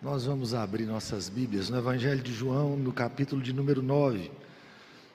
Nós 0.00 0.26
vamos 0.26 0.54
abrir 0.54 0.86
nossas 0.86 1.28
Bíblias 1.28 1.68
no 1.68 1.76
Evangelho 1.76 2.22
de 2.22 2.32
João, 2.32 2.76
no 2.76 2.92
capítulo 2.92 3.42
de 3.42 3.52
número 3.52 3.82
9. 3.82 4.30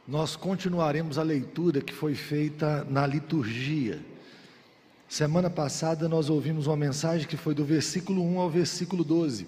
Nós 0.05 0.35
continuaremos 0.35 1.17
a 1.17 1.23
leitura 1.23 1.79
que 1.79 1.93
foi 1.93 2.15
feita 2.15 2.85
na 2.89 3.07
liturgia. 3.07 4.01
Semana 5.07 5.49
passada 5.49 6.09
nós 6.09 6.29
ouvimos 6.29 6.67
uma 6.67 6.75
mensagem 6.75 7.25
que 7.25 7.37
foi 7.37 7.55
do 7.55 7.63
versículo 7.63 8.21
1 8.21 8.39
ao 8.39 8.49
versículo 8.49 9.05
12. 9.05 9.47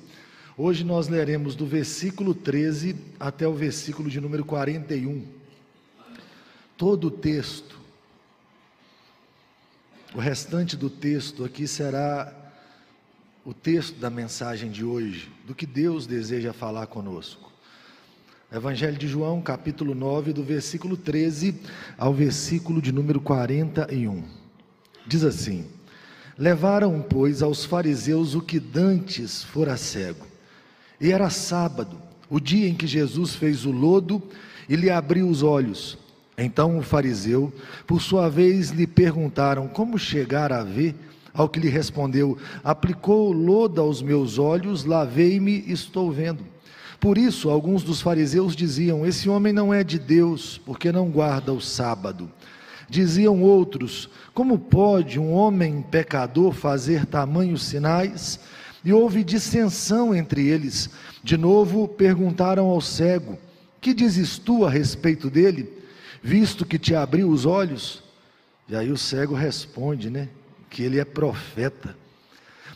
Hoje 0.57 0.85
nós 0.85 1.09
leremos 1.09 1.53
do 1.53 1.65
versículo 1.65 2.33
13 2.33 2.95
até 3.19 3.45
o 3.45 3.53
versículo 3.53 4.09
de 4.09 4.21
número 4.21 4.45
41. 4.45 5.21
Todo 6.77 7.07
o 7.07 7.11
texto, 7.11 7.77
o 10.13 10.17
restante 10.17 10.77
do 10.77 10.89
texto 10.89 11.43
aqui 11.43 11.67
será 11.67 12.44
o 13.45 13.53
texto 13.53 13.99
da 13.99 14.09
mensagem 14.09 14.71
de 14.71 14.83
hoje, 14.83 15.31
do 15.45 15.53
que 15.53 15.67
Deus 15.67 16.07
deseja 16.07 16.51
falar 16.51 16.87
conosco. 16.87 17.51
Evangelho 18.51 18.97
de 18.97 19.07
João, 19.07 19.39
capítulo 19.39 19.93
9, 19.93 20.33
do 20.33 20.43
versículo 20.43 20.97
13 20.97 21.61
ao 21.95 22.11
versículo 22.11 22.81
de 22.81 22.91
número 22.91 23.21
41. 23.21 24.23
Diz 25.05 25.23
assim: 25.23 25.67
Levaram, 26.35 27.05
pois, 27.07 27.43
aos 27.43 27.63
fariseus 27.63 28.33
o 28.33 28.41
que 28.41 28.59
dantes 28.59 29.43
fora 29.43 29.77
cego. 29.77 30.25
E 30.99 31.11
era 31.11 31.29
sábado, 31.29 32.01
o 32.27 32.39
dia 32.39 32.67
em 32.67 32.73
que 32.73 32.87
Jesus 32.87 33.35
fez 33.35 33.63
o 33.63 33.71
lodo 33.71 34.23
e 34.67 34.75
lhe 34.75 34.89
abriu 34.89 35.29
os 35.29 35.43
olhos. 35.43 35.99
Então 36.35 36.79
o 36.79 36.81
fariseu, 36.81 37.53
por 37.85 38.01
sua 38.01 38.27
vez, 38.27 38.71
lhe 38.71 38.87
perguntaram 38.87 39.67
como 39.67 39.99
chegar 39.99 40.51
a 40.51 40.63
ver. 40.63 40.95
Ao 41.35 41.49
que 41.49 41.59
lhe 41.59 41.69
respondeu: 41.69 42.37
Aplicou 42.63 43.31
lodo 43.31 43.81
aos 43.81 44.01
meus 44.01 44.39
olhos, 44.39 44.85
lavei-me, 44.85 45.63
estou 45.67 46.11
vendo. 46.11 46.43
Por 46.99 47.17
isso, 47.17 47.49
alguns 47.49 47.83
dos 47.83 48.01
fariseus 48.01 48.55
diziam: 48.55 49.05
Esse 49.05 49.29
homem 49.29 49.51
não 49.51 49.73
é 49.73 49.83
de 49.83 49.99
Deus, 49.99 50.57
porque 50.65 50.91
não 50.91 51.09
guarda 51.09 51.51
o 51.51 51.59
sábado. 51.59 52.31
Diziam 52.89 53.41
outros: 53.41 54.09
Como 54.33 54.57
pode 54.57 55.19
um 55.19 55.33
homem 55.33 55.81
pecador 55.81 56.53
fazer 56.53 57.05
tamanhos 57.05 57.63
sinais? 57.63 58.39
E 58.83 58.93
houve 58.93 59.23
dissensão 59.23 60.15
entre 60.15 60.47
eles. 60.47 60.89
De 61.23 61.35
novo 61.35 61.87
perguntaram 61.87 62.67
ao 62.67 62.79
cego: 62.79 63.37
Que 63.81 63.93
dizes 63.93 64.37
tu 64.37 64.65
a 64.65 64.69
respeito 64.69 65.29
dele, 65.29 65.69
visto 66.23 66.65
que 66.65 66.79
te 66.79 66.95
abriu 66.95 67.29
os 67.29 67.45
olhos? 67.45 68.03
E 68.69 68.75
aí 68.75 68.91
o 68.91 68.97
cego 68.97 69.35
responde, 69.35 70.09
né? 70.09 70.29
Que 70.69 70.83
ele 70.83 70.99
é 70.99 71.05
profeta. 71.05 71.95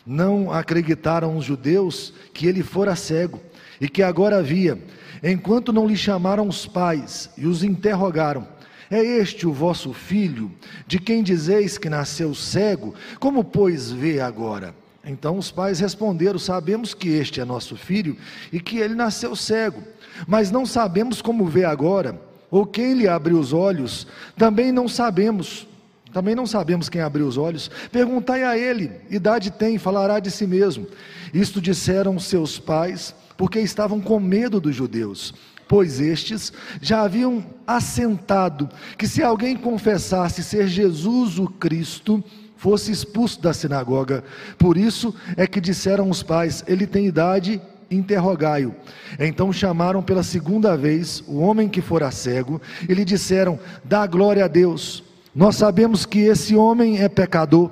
Não 0.06 0.52
acreditaram 0.52 1.38
os 1.38 1.46
judeus 1.46 2.14
que 2.34 2.48
ele 2.48 2.64
fora 2.64 2.96
cego 2.96 3.40
e 3.80 3.88
que 3.88 4.02
agora 4.02 4.42
via, 4.42 4.78
enquanto 5.24 5.72
não 5.72 5.88
lhe 5.88 5.96
chamaram 5.96 6.48
os 6.48 6.66
pais 6.66 7.30
e 7.38 7.46
os 7.46 7.64
interrogaram: 7.64 8.48
É 8.90 9.02
este 9.02 9.46
o 9.48 9.54
vosso 9.54 9.94
filho, 9.94 10.52
de 10.88 11.00
quem 11.00 11.22
dizeis 11.24 11.78
que 11.78 11.90
nasceu 11.90 12.34
cego? 12.34 12.96
Como, 13.20 13.44
pois, 13.44 13.92
vê 13.92 14.20
agora? 14.20 14.74
Então 15.04 15.38
os 15.38 15.52
pais 15.52 15.80
responderam: 15.80 16.40
Sabemos 16.40 16.94
que 16.94 17.10
este 17.10 17.40
é 17.40 17.46
nosso 17.46 17.76
filho 17.76 18.18
e 18.52 18.60
que 18.60 18.78
ele 18.78 18.96
nasceu 18.96 19.36
cego, 19.36 19.82
mas 20.28 20.52
não 20.52 20.66
sabemos 20.66 21.22
como 21.22 21.46
vê 21.46 21.66
agora, 21.66 22.20
ou 22.52 22.66
quem 22.66 22.94
lhe 22.94 23.08
abriu 23.08 23.40
os 23.40 23.54
olhos, 23.54 24.08
também 24.38 24.72
não 24.72 24.88
sabemos. 24.88 25.68
Também 26.12 26.34
não 26.34 26.48
sabemos 26.48 26.90
quem 26.90 27.02
abriu 27.02 27.28
os 27.28 27.38
olhos. 27.38 27.70
Perguntai 27.92 28.44
a 28.44 28.58
ele, 28.58 28.92
idade 29.10 29.52
tem, 29.52 29.78
falará 29.78 30.20
de 30.20 30.32
si 30.32 30.48
mesmo. 30.48 30.88
Isto 31.34 31.62
disseram 31.62 32.18
seus 32.20 32.58
pais, 32.58 33.14
porque 33.38 33.60
estavam 33.60 34.02
com 34.02 34.20
medo 34.20 34.60
dos 34.60 34.76
judeus, 34.76 35.34
pois 35.68 36.00
estes 36.00 36.52
já 36.82 37.02
haviam 37.02 37.46
assentado 37.66 38.70
que 38.98 39.08
se 39.08 39.22
alguém 39.22 39.56
confessasse 39.56 40.44
ser 40.44 40.68
Jesus 40.68 41.38
o 41.38 41.48
Cristo, 41.48 42.24
fosse 42.58 42.92
expulso 42.92 43.42
da 43.42 43.54
sinagoga. 43.54 44.24
Por 44.58 44.78
isso 44.78 45.16
é 45.38 45.48
que 45.48 45.62
disseram 45.62 46.10
os 46.10 46.22
pais: 46.22 46.64
Ele 46.68 46.86
tem 46.86 47.06
idade, 47.06 47.62
interrogai-o. 47.90 48.76
Então 49.18 49.54
chamaram 49.54 50.04
pela 50.04 50.24
segunda 50.24 50.76
vez 50.76 51.24
o 51.28 51.38
homem 51.38 51.70
que 51.70 51.82
fora 51.82 52.12
cego 52.12 52.62
e 52.88 52.94
lhe 52.94 53.06
disseram: 53.06 53.60
Dá 53.84 54.06
glória 54.06 54.46
a 54.46 54.48
Deus. 54.48 55.04
Nós 55.34 55.56
sabemos 55.56 56.06
que 56.06 56.20
esse 56.20 56.56
homem 56.56 57.00
é 57.00 57.08
pecador. 57.08 57.70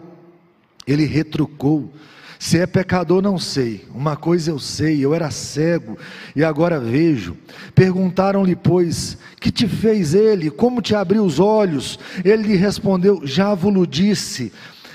Ele 0.86 1.06
retrucou. 1.06 1.92
Se 2.40 2.60
é 2.60 2.68
pecador, 2.68 3.22
não 3.22 3.40
sei. 3.40 3.86
Uma 3.94 4.16
coisa 4.16 4.52
eu 4.52 4.60
sei, 4.60 5.04
eu 5.04 5.14
era 5.14 5.32
cego 5.32 5.98
e 6.36 6.44
agora 6.44 6.80
vejo. 6.80 7.36
Perguntaram-lhe, 7.74 8.56
pois, 8.56 9.18
que 9.40 9.52
te 9.52 9.68
fez 9.68 10.14
ele? 10.14 10.52
Como 10.52 10.82
te 10.82 10.94
abriu 10.94 11.24
os 11.24 11.40
olhos? 11.40 11.98
Ele 12.24 12.44
lhe 12.44 12.56
respondeu: 12.56 13.22
Já 13.24 13.56
vos 13.56 13.88
disse, 13.88 14.54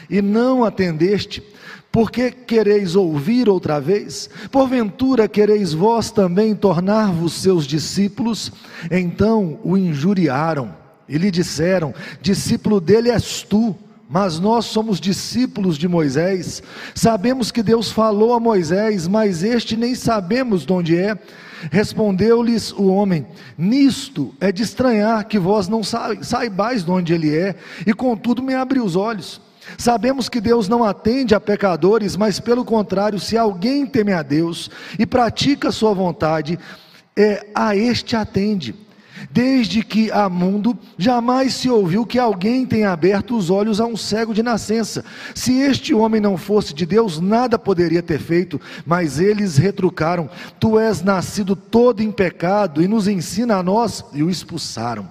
e 0.09 0.23
não 0.23 0.65
atendeste. 0.65 1.43
Por 1.91 2.11
que 2.11 2.31
quereis 2.31 2.97
ouvir 2.97 3.51
outra 3.51 3.79
vez? 3.79 4.31
Porventura 4.51 5.29
quereis 5.29 5.75
vós 5.75 6.11
também 6.11 6.55
tornar-vos 6.55 7.35
seus 7.35 7.67
discípulos? 7.67 8.51
Então 8.91 9.59
o 9.63 9.77
injuriaram 9.77 10.82
e 11.13 11.19
lhe 11.19 11.31
disseram: 11.31 11.95
Discípulo 12.23 12.81
dele 12.81 13.11
és 13.11 13.43
tu, 13.43 13.77
mas 14.09 14.41
nós 14.41 14.65
somos 14.65 14.99
discípulos 14.99 15.77
de 15.77 15.87
Moisés. 15.87 16.63
Sabemos 16.95 17.51
que 17.51 17.63
Deus 17.63 17.93
falou 17.93 18.33
a 18.33 18.41
Moisés, 18.41 19.07
mas 19.07 19.43
este 19.43 19.77
nem 19.77 19.95
sabemos 19.95 20.65
de 20.65 20.73
onde 20.73 20.97
é. 20.97 21.17
Respondeu-lhes 21.71 22.73
o 22.73 22.87
homem: 22.87 23.27
Nisto 23.59 24.35
é 24.41 24.51
de 24.51 24.63
estranhar 24.63 25.25
que 25.27 25.39
vós 25.39 25.69
não 25.69 25.83
saibais 25.85 26.83
de 26.83 26.91
onde 26.91 27.13
ele 27.13 27.37
é, 27.37 27.55
e 27.87 27.93
contudo 27.93 28.43
me 28.43 28.55
abre 28.55 28.81
os 28.81 28.97
olhos. 28.97 29.39
Sabemos 29.77 30.29
que 30.29 30.41
Deus 30.41 30.67
não 30.67 30.83
atende 30.83 31.35
a 31.35 31.41
pecadores, 31.41 32.17
mas 32.17 32.41
pelo 32.41 32.65
contrário, 32.65 33.21
se 33.21 33.37
alguém 33.37 33.87
teme 33.87 34.13
a 34.13 34.23
Deus 34.23 34.71
e 34.99 35.07
pratica 35.07 35.69
a 35.69 35.73
sua 35.73 35.93
vontade, 35.93 36.59
é, 37.15 37.47
a 37.55 37.77
este 37.77 38.17
atende. 38.17 38.75
Desde 39.31 39.83
que 39.83 40.11
há 40.11 40.29
mundo, 40.29 40.77
jamais 40.99 41.55
se 41.55 41.69
ouviu 41.69 42.05
que 42.05 42.19
alguém 42.19 42.67
tenha 42.67 42.91
aberto 42.91 43.37
os 43.37 43.51
olhos 43.51 43.81
a 43.81 43.87
um 43.87 43.97
cego 43.97 44.35
de 44.35 44.43
nascença. 44.43 45.05
Se 45.35 45.53
este 45.61 45.95
homem 45.95 46.21
não 46.21 46.37
fosse 46.37 46.75
de 46.75 46.85
Deus, 46.85 47.21
nada 47.21 47.59
poderia 47.59 48.03
ter 48.03 48.19
feito, 48.19 48.61
mas 48.85 49.19
eles 49.19 49.57
retrucaram: 49.57 50.29
Tu 50.59 50.79
és 50.79 51.03
nascido 51.03 51.55
todo 51.55 52.03
em 52.03 52.11
pecado 52.11 52.83
e 52.83 52.89
nos 52.89 53.07
ensina 53.07 53.57
a 53.57 53.63
nós, 53.63 54.05
e 54.13 54.23
o 54.23 54.31
expulsaram. 54.31 55.09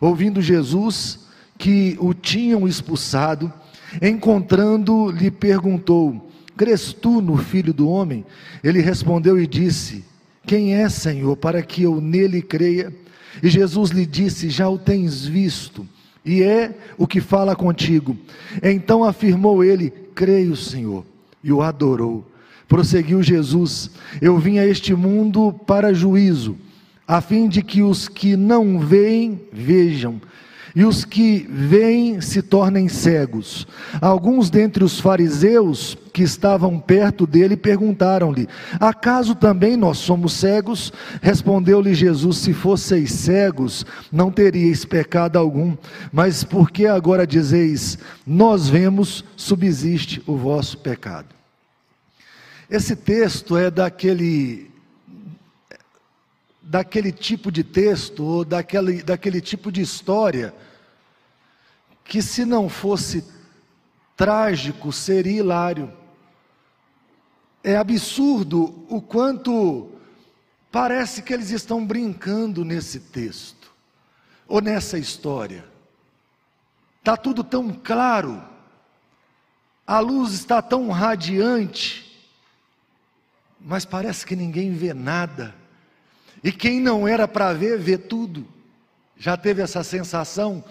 Ouvindo 0.00 0.40
Jesus 0.40 1.20
que 1.58 1.96
o 2.00 2.14
tinham 2.14 2.66
expulsado, 2.66 3.52
encontrando, 4.00 5.10
lhe 5.10 5.30
perguntou: 5.30 6.30
Crês 6.56 6.92
tu 6.92 7.20
no 7.20 7.36
filho 7.36 7.72
do 7.72 7.88
homem? 7.88 8.24
Ele 8.62 8.80
respondeu 8.80 9.40
e 9.40 9.46
disse: 9.46 10.04
Quem 10.46 10.74
é, 10.74 10.88
Senhor, 10.88 11.36
para 11.36 11.62
que 11.62 11.82
eu 11.82 12.00
nele 12.00 12.42
creia? 12.42 12.92
E 13.42 13.48
Jesus 13.48 13.90
lhe 13.90 14.06
disse: 14.06 14.50
Já 14.50 14.68
o 14.68 14.78
tens 14.78 15.24
visto, 15.24 15.86
e 16.24 16.42
é 16.42 16.74
o 16.98 17.06
que 17.06 17.20
fala 17.20 17.54
contigo. 17.56 18.16
Então 18.62 19.04
afirmou 19.04 19.62
ele: 19.64 19.90
Creio, 20.14 20.56
Senhor, 20.56 21.04
e 21.42 21.52
o 21.52 21.62
adorou. 21.62 22.26
Prosseguiu 22.68 23.22
Jesus: 23.22 23.90
Eu 24.20 24.38
vim 24.38 24.58
a 24.58 24.66
este 24.66 24.94
mundo 24.94 25.52
para 25.66 25.94
juízo, 25.94 26.56
a 27.06 27.20
fim 27.20 27.48
de 27.48 27.62
que 27.62 27.82
os 27.82 28.08
que 28.08 28.36
não 28.36 28.78
veem 28.78 29.40
vejam 29.52 30.20
e 30.74 30.84
os 30.84 31.04
que 31.04 31.46
veem 31.50 32.20
se 32.20 32.42
tornem 32.42 32.88
cegos. 32.88 33.66
Alguns 34.00 34.50
dentre 34.50 34.84
os 34.84 35.00
fariseus 35.00 35.96
que 36.12 36.22
estavam 36.22 36.78
perto 36.78 37.26
dele 37.26 37.56
perguntaram-lhe: 37.56 38.48
Acaso 38.78 39.34
também 39.34 39.76
nós 39.76 39.98
somos 39.98 40.32
cegos? 40.34 40.92
Respondeu-lhe 41.20 41.94
Jesus: 41.94 42.38
Se 42.38 42.52
fosseis 42.52 43.12
cegos, 43.12 43.84
não 44.12 44.30
teríeis 44.30 44.84
pecado 44.84 45.38
algum, 45.38 45.76
mas 46.12 46.44
porque 46.44 46.86
agora 46.86 47.26
dizeis: 47.26 47.98
Nós 48.26 48.68
vemos, 48.68 49.24
subsiste 49.36 50.22
o 50.26 50.36
vosso 50.36 50.78
pecado. 50.78 51.28
Esse 52.70 52.94
texto 52.94 53.56
é 53.56 53.68
daquele 53.68 54.69
daquele 56.70 57.10
tipo 57.10 57.50
de 57.50 57.64
texto, 57.64 58.22
ou 58.24 58.44
daquele, 58.44 59.02
daquele 59.02 59.40
tipo 59.40 59.72
de 59.72 59.80
história, 59.80 60.54
que 62.04 62.22
se 62.22 62.44
não 62.44 62.68
fosse 62.68 63.24
trágico, 64.16 64.92
seria 64.92 65.40
hilário. 65.40 65.92
É 67.64 67.76
absurdo 67.76 68.86
o 68.88 69.02
quanto 69.02 69.90
parece 70.70 71.22
que 71.22 71.34
eles 71.34 71.50
estão 71.50 71.84
brincando 71.84 72.64
nesse 72.64 73.00
texto, 73.00 73.72
ou 74.46 74.60
nessa 74.60 74.96
história. 74.96 75.64
Está 77.00 77.16
tudo 77.16 77.42
tão 77.42 77.72
claro, 77.72 78.40
a 79.84 79.98
luz 79.98 80.34
está 80.34 80.62
tão 80.62 80.88
radiante, 80.88 82.24
mas 83.60 83.84
parece 83.84 84.24
que 84.24 84.36
ninguém 84.36 84.72
vê 84.72 84.94
nada. 84.94 85.58
E 86.42 86.50
quem 86.50 86.80
não 86.80 87.06
era 87.06 87.28
para 87.28 87.52
ver, 87.52 87.78
vê 87.78 87.98
tudo. 87.98 88.46
Já 89.18 89.36
teve 89.36 89.60
essa 89.60 89.82
sensação 89.84 90.64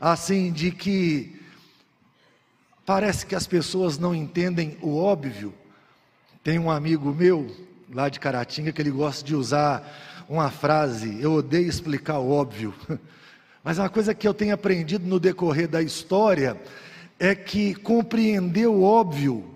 assim 0.00 0.52
de 0.52 0.72
que 0.72 1.40
parece 2.84 3.24
que 3.24 3.34
as 3.34 3.46
pessoas 3.46 3.98
não 3.98 4.14
entendem 4.14 4.76
o 4.82 4.96
óbvio. 4.96 5.54
Tem 6.42 6.58
um 6.58 6.70
amigo 6.70 7.14
meu 7.14 7.54
lá 7.92 8.08
de 8.08 8.18
Caratinga 8.18 8.72
que 8.72 8.82
ele 8.82 8.90
gosta 8.90 9.24
de 9.24 9.34
usar 9.34 10.24
uma 10.28 10.50
frase, 10.50 11.20
eu 11.20 11.34
odeio 11.34 11.68
explicar 11.68 12.18
o 12.18 12.30
óbvio. 12.30 12.74
Mas 13.62 13.78
uma 13.78 13.88
coisa 13.88 14.14
que 14.14 14.26
eu 14.26 14.34
tenho 14.34 14.54
aprendido 14.54 15.06
no 15.06 15.20
decorrer 15.20 15.68
da 15.68 15.82
história 15.82 16.60
é 17.18 17.34
que 17.34 17.74
compreender 17.74 18.66
o 18.66 18.82
óbvio 18.82 19.48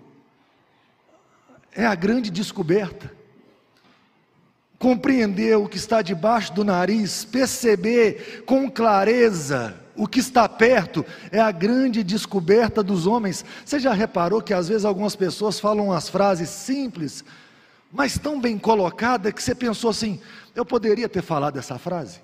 é 1.73 1.85
a 1.85 1.93
grande 1.93 2.31
descoberta. 2.31 3.16
Compreender 4.79 5.57
o 5.57 5.67
que 5.67 5.77
está 5.77 6.01
debaixo 6.01 6.53
do 6.53 6.63
nariz, 6.63 7.25
perceber 7.25 8.43
com 8.45 8.69
clareza 8.69 9.75
o 9.95 10.07
que 10.07 10.19
está 10.19 10.47
perto, 10.47 11.03
é 11.31 11.39
a 11.39 11.51
grande 11.51 12.03
descoberta 12.03 12.83
dos 12.83 13.07
homens. 13.07 13.43
Você 13.65 13.79
já 13.79 13.91
reparou 13.91 14.41
que 14.41 14.53
às 14.53 14.67
vezes 14.67 14.85
algumas 14.85 15.15
pessoas 15.15 15.59
falam 15.59 15.87
umas 15.87 16.07
frases 16.07 16.49
simples, 16.49 17.25
mas 17.91 18.17
tão 18.17 18.39
bem 18.39 18.59
colocadas 18.59 19.33
que 19.33 19.41
você 19.41 19.55
pensou 19.55 19.89
assim: 19.89 20.21
eu 20.55 20.63
poderia 20.63 21.09
ter 21.09 21.23
falado 21.23 21.57
essa 21.57 21.79
frase? 21.79 22.21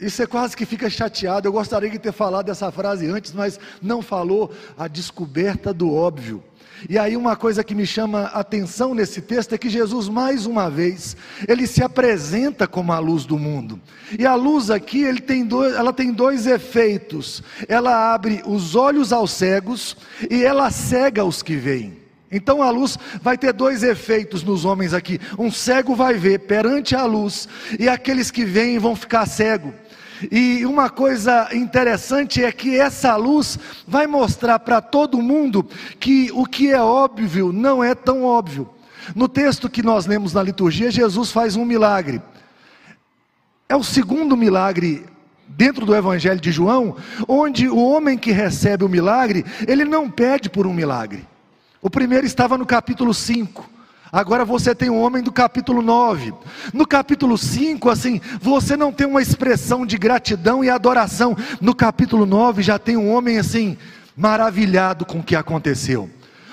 E 0.00 0.10
você 0.10 0.26
quase 0.26 0.56
que 0.56 0.66
fica 0.66 0.90
chateado. 0.90 1.46
Eu 1.46 1.52
gostaria 1.52 1.88
de 1.88 1.98
ter 1.98 2.12
falado 2.12 2.50
essa 2.50 2.70
frase 2.72 3.06
antes, 3.06 3.32
mas 3.32 3.60
não 3.80 4.02
falou 4.02 4.52
a 4.76 4.88
descoberta 4.88 5.72
do 5.72 5.94
óbvio. 5.94 6.42
E 6.88 6.98
aí 6.98 7.16
uma 7.16 7.36
coisa 7.36 7.64
que 7.64 7.74
me 7.74 7.86
chama 7.86 8.30
a 8.32 8.40
atenção 8.40 8.94
nesse 8.94 9.20
texto 9.20 9.54
é 9.54 9.58
que 9.58 9.68
Jesus 9.68 10.08
mais 10.08 10.46
uma 10.46 10.68
vez, 10.68 11.16
ele 11.48 11.66
se 11.66 11.82
apresenta 11.82 12.66
como 12.66 12.92
a 12.92 12.98
luz 12.98 13.24
do 13.24 13.38
mundo. 13.38 13.80
E 14.18 14.26
a 14.26 14.34
luz 14.34 14.70
aqui, 14.70 15.02
ele 15.02 15.20
tem 15.20 15.44
dois, 15.44 15.74
ela 15.74 15.92
tem 15.92 16.12
dois 16.12 16.46
efeitos. 16.46 17.42
Ela 17.68 18.14
abre 18.14 18.42
os 18.46 18.74
olhos 18.74 19.12
aos 19.12 19.30
cegos 19.30 19.96
e 20.30 20.44
ela 20.44 20.70
cega 20.70 21.24
os 21.24 21.42
que 21.42 21.56
veem. 21.56 22.04
Então 22.34 22.60
a 22.60 22.68
luz 22.68 22.98
vai 23.22 23.38
ter 23.38 23.52
dois 23.52 23.84
efeitos 23.84 24.42
nos 24.42 24.64
homens 24.64 24.92
aqui. 24.92 25.20
Um 25.38 25.52
cego 25.52 25.94
vai 25.94 26.14
ver 26.14 26.40
perante 26.40 26.96
a 26.96 27.04
luz 27.04 27.48
e 27.78 27.88
aqueles 27.88 28.28
que 28.28 28.44
veem 28.44 28.76
vão 28.76 28.96
ficar 28.96 29.24
cegos. 29.26 29.72
E 30.30 30.64
uma 30.64 30.88
coisa 30.88 31.48
interessante 31.54 32.42
é 32.42 32.52
que 32.52 32.78
essa 32.78 33.16
luz 33.16 33.58
vai 33.86 34.06
mostrar 34.06 34.58
para 34.58 34.80
todo 34.80 35.20
mundo 35.20 35.66
que 35.98 36.30
o 36.32 36.46
que 36.46 36.70
é 36.70 36.80
óbvio 36.80 37.52
não 37.52 37.82
é 37.82 37.94
tão 37.94 38.22
óbvio. 38.24 38.68
No 39.14 39.28
texto 39.28 39.68
que 39.68 39.82
nós 39.82 40.06
lemos 40.06 40.32
na 40.32 40.42
liturgia, 40.42 40.90
Jesus 40.90 41.30
faz 41.30 41.56
um 41.56 41.64
milagre. 41.64 42.22
É 43.68 43.76
o 43.76 43.84
segundo 43.84 44.36
milagre 44.36 45.04
dentro 45.48 45.84
do 45.84 45.94
Evangelho 45.94 46.40
de 46.40 46.50
João, 46.50 46.96
onde 47.28 47.68
o 47.68 47.78
homem 47.78 48.16
que 48.16 48.32
recebe 48.32 48.84
o 48.84 48.88
milagre, 48.88 49.44
ele 49.66 49.84
não 49.84 50.10
pede 50.10 50.48
por 50.48 50.66
um 50.66 50.72
milagre. 50.72 51.26
O 51.82 51.90
primeiro 51.90 52.26
estava 52.26 52.56
no 52.56 52.64
capítulo 52.64 53.12
5. 53.12 53.73
Agora 54.14 54.44
você 54.44 54.76
tem 54.76 54.88
um 54.88 55.00
homem 55.00 55.20
do 55.20 55.32
capítulo 55.32 55.82
9. 55.82 56.32
No 56.72 56.86
capítulo 56.86 57.36
5, 57.36 57.90
assim, 57.90 58.20
você 58.40 58.76
não 58.76 58.92
tem 58.92 59.08
uma 59.08 59.20
expressão 59.20 59.84
de 59.84 59.98
gratidão 59.98 60.62
e 60.62 60.70
adoração. 60.70 61.36
No 61.60 61.74
capítulo 61.74 62.24
9 62.24 62.62
já 62.62 62.78
tem 62.78 62.96
um 62.96 63.12
homem 63.12 63.38
assim, 63.38 63.76
maravilhado 64.16 65.04
com 65.04 65.18
o 65.18 65.22
que 65.22 65.34
aconteceu. 65.34 66.08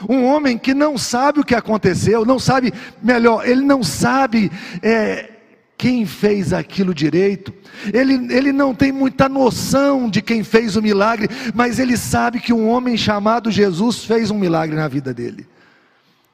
Um 0.10 0.26
homem 0.26 0.58
que 0.58 0.74
não 0.74 0.98
sabe 0.98 1.40
o 1.40 1.44
que 1.44 1.54
aconteceu, 1.54 2.26
não 2.26 2.40
sabe, 2.40 2.74
melhor, 3.00 3.48
ele 3.48 3.62
não 3.62 3.84
sabe 3.84 4.52
é, 4.82 5.30
quem 5.78 6.04
fez 6.04 6.54
aquilo 6.54 6.96
direito, 6.96 7.54
ele, 7.94 8.34
ele 8.34 8.52
não 8.52 8.74
tem 8.74 8.92
muita 8.92 9.30
noção 9.30 10.10
de 10.10 10.20
quem 10.20 10.44
fez 10.44 10.76
o 10.76 10.82
milagre, 10.82 11.30
mas 11.54 11.78
ele 11.78 11.96
sabe 11.96 12.40
que 12.40 12.52
um 12.52 12.68
homem 12.68 12.98
chamado 12.98 13.52
Jesus 13.52 14.04
fez 14.04 14.32
um 14.32 14.40
milagre 14.40 14.76
na 14.76 14.88
vida 14.88 15.14
dele. 15.14 15.46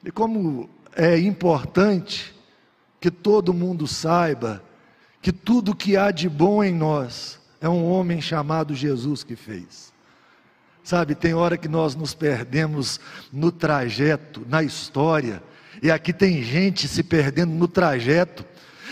E 0.02 0.10
como 0.10 0.70
é 0.98 1.16
importante 1.16 2.34
que 3.00 3.08
todo 3.08 3.54
mundo 3.54 3.86
saiba 3.86 4.60
que 5.22 5.30
tudo 5.30 5.74
que 5.74 5.96
há 5.96 6.10
de 6.10 6.28
bom 6.28 6.62
em 6.62 6.74
nós 6.74 7.38
é 7.60 7.68
um 7.68 7.88
homem 7.88 8.20
chamado 8.20 8.74
Jesus 8.74 9.22
que 9.22 9.36
fez. 9.36 9.92
Sabe, 10.82 11.14
tem 11.14 11.34
hora 11.34 11.56
que 11.56 11.68
nós 11.68 11.94
nos 11.94 12.14
perdemos 12.14 12.98
no 13.32 13.52
trajeto, 13.52 14.44
na 14.48 14.62
história, 14.64 15.40
e 15.80 15.88
aqui 15.90 16.12
tem 16.12 16.42
gente 16.42 16.88
se 16.88 17.04
perdendo 17.04 17.52
no 17.52 17.68
trajeto, 17.68 18.44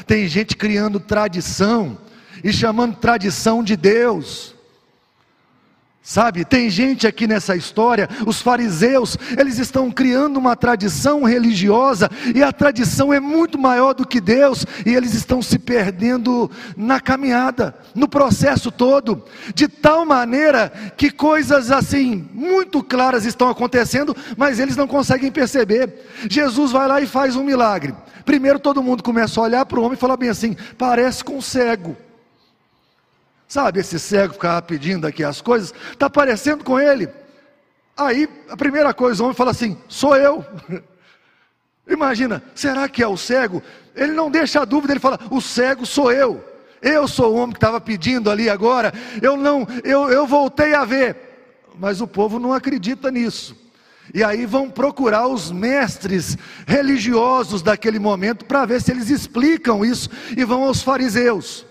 tem 0.06 0.28
gente 0.28 0.56
criando 0.56 1.00
tradição 1.00 1.98
e 2.44 2.52
chamando 2.52 2.96
tradição 2.96 3.64
de 3.64 3.76
Deus. 3.76 4.54
Sabe, 6.08 6.44
tem 6.44 6.70
gente 6.70 7.04
aqui 7.04 7.26
nessa 7.26 7.56
história, 7.56 8.08
os 8.24 8.40
fariseus, 8.40 9.18
eles 9.36 9.58
estão 9.58 9.90
criando 9.90 10.36
uma 10.36 10.54
tradição 10.54 11.24
religiosa, 11.24 12.08
e 12.32 12.44
a 12.44 12.52
tradição 12.52 13.12
é 13.12 13.18
muito 13.18 13.58
maior 13.58 13.92
do 13.92 14.06
que 14.06 14.20
Deus, 14.20 14.64
e 14.86 14.94
eles 14.94 15.14
estão 15.14 15.42
se 15.42 15.58
perdendo 15.58 16.48
na 16.76 17.00
caminhada, 17.00 17.74
no 17.92 18.06
processo 18.06 18.70
todo, 18.70 19.24
de 19.52 19.66
tal 19.66 20.06
maneira 20.06 20.72
que 20.96 21.10
coisas 21.10 21.72
assim, 21.72 22.24
muito 22.32 22.84
claras 22.84 23.24
estão 23.24 23.48
acontecendo, 23.48 24.16
mas 24.36 24.60
eles 24.60 24.76
não 24.76 24.86
conseguem 24.86 25.32
perceber. 25.32 26.06
Jesus 26.30 26.70
vai 26.70 26.86
lá 26.86 27.00
e 27.00 27.06
faz 27.08 27.34
um 27.34 27.42
milagre. 27.42 27.92
Primeiro 28.24 28.60
todo 28.60 28.80
mundo 28.80 29.02
começa 29.02 29.40
a 29.40 29.42
olhar 29.42 29.66
para 29.66 29.80
o 29.80 29.82
homem 29.82 29.94
e 29.94 30.00
falar 30.00 30.16
bem 30.16 30.28
assim: 30.28 30.56
parece 30.78 31.24
com 31.24 31.38
um 31.38 31.42
cego. 31.42 31.96
Sabe, 33.48 33.80
esse 33.80 33.98
cego 33.98 34.34
ficava 34.34 34.60
pedindo 34.60 35.06
aqui 35.06 35.22
as 35.22 35.40
coisas, 35.40 35.72
está 35.92 36.10
parecendo 36.10 36.64
com 36.64 36.80
ele. 36.80 37.08
Aí, 37.96 38.28
a 38.48 38.56
primeira 38.56 38.92
coisa, 38.92 39.22
o 39.22 39.26
homem 39.26 39.36
fala 39.36 39.52
assim: 39.52 39.78
sou 39.88 40.16
eu. 40.16 40.44
Imagina, 41.88 42.42
será 42.54 42.88
que 42.88 43.02
é 43.02 43.06
o 43.06 43.16
cego? 43.16 43.62
Ele 43.94 44.12
não 44.12 44.30
deixa 44.30 44.60
a 44.60 44.64
dúvida, 44.64 44.92
ele 44.92 45.00
fala: 45.00 45.18
o 45.30 45.40
cego 45.40 45.86
sou 45.86 46.10
eu. 46.10 46.44
Eu 46.82 47.08
sou 47.08 47.32
o 47.32 47.36
homem 47.36 47.52
que 47.52 47.56
estava 47.56 47.80
pedindo 47.80 48.30
ali 48.30 48.50
agora. 48.50 48.92
Eu 49.22 49.36
não, 49.36 49.66
eu, 49.82 50.10
eu 50.10 50.26
voltei 50.26 50.74
a 50.74 50.84
ver. 50.84 51.16
Mas 51.78 52.00
o 52.00 52.06
povo 52.06 52.38
não 52.38 52.52
acredita 52.52 53.10
nisso. 53.10 53.56
E 54.14 54.22
aí 54.22 54.46
vão 54.46 54.70
procurar 54.70 55.26
os 55.26 55.50
mestres 55.50 56.38
religiosos 56.66 57.62
daquele 57.62 57.98
momento 57.98 58.44
para 58.44 58.64
ver 58.64 58.80
se 58.80 58.90
eles 58.90 59.10
explicam 59.10 59.84
isso 59.84 60.08
e 60.36 60.44
vão 60.44 60.64
aos 60.64 60.82
fariseus. 60.82 61.65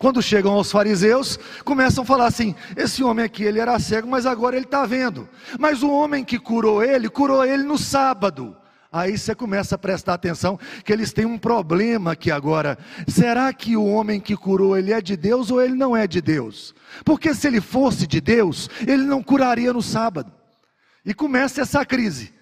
Quando 0.00 0.22
chegam 0.22 0.52
aos 0.52 0.72
fariseus, 0.72 1.38
começam 1.62 2.02
a 2.02 2.06
falar 2.06 2.24
assim: 2.24 2.54
esse 2.74 3.04
homem 3.04 3.22
aqui, 3.22 3.44
ele 3.44 3.60
era 3.60 3.78
cego, 3.78 4.08
mas 4.08 4.24
agora 4.24 4.56
ele 4.56 4.64
está 4.64 4.86
vendo. 4.86 5.28
Mas 5.58 5.82
o 5.82 5.90
homem 5.90 6.24
que 6.24 6.38
curou 6.38 6.82
ele, 6.82 7.06
curou 7.10 7.44
ele 7.44 7.64
no 7.64 7.76
sábado. 7.76 8.56
Aí 8.90 9.18
você 9.18 9.34
começa 9.34 9.74
a 9.74 9.78
prestar 9.78 10.14
atenção 10.14 10.58
que 10.86 10.90
eles 10.90 11.12
têm 11.12 11.26
um 11.26 11.36
problema 11.36 12.12
aqui 12.12 12.30
agora. 12.30 12.78
Será 13.06 13.52
que 13.52 13.76
o 13.76 13.84
homem 13.84 14.18
que 14.18 14.34
curou 14.34 14.74
ele 14.74 14.90
é 14.90 15.02
de 15.02 15.18
Deus 15.18 15.50
ou 15.50 15.60
ele 15.60 15.74
não 15.74 15.94
é 15.94 16.06
de 16.06 16.22
Deus? 16.22 16.74
Porque 17.04 17.34
se 17.34 17.46
ele 17.46 17.60
fosse 17.60 18.06
de 18.06 18.22
Deus, 18.22 18.70
ele 18.80 19.04
não 19.04 19.22
curaria 19.22 19.70
no 19.70 19.82
sábado. 19.82 20.32
E 21.04 21.12
começa 21.12 21.60
essa 21.60 21.84
crise. 21.84 22.32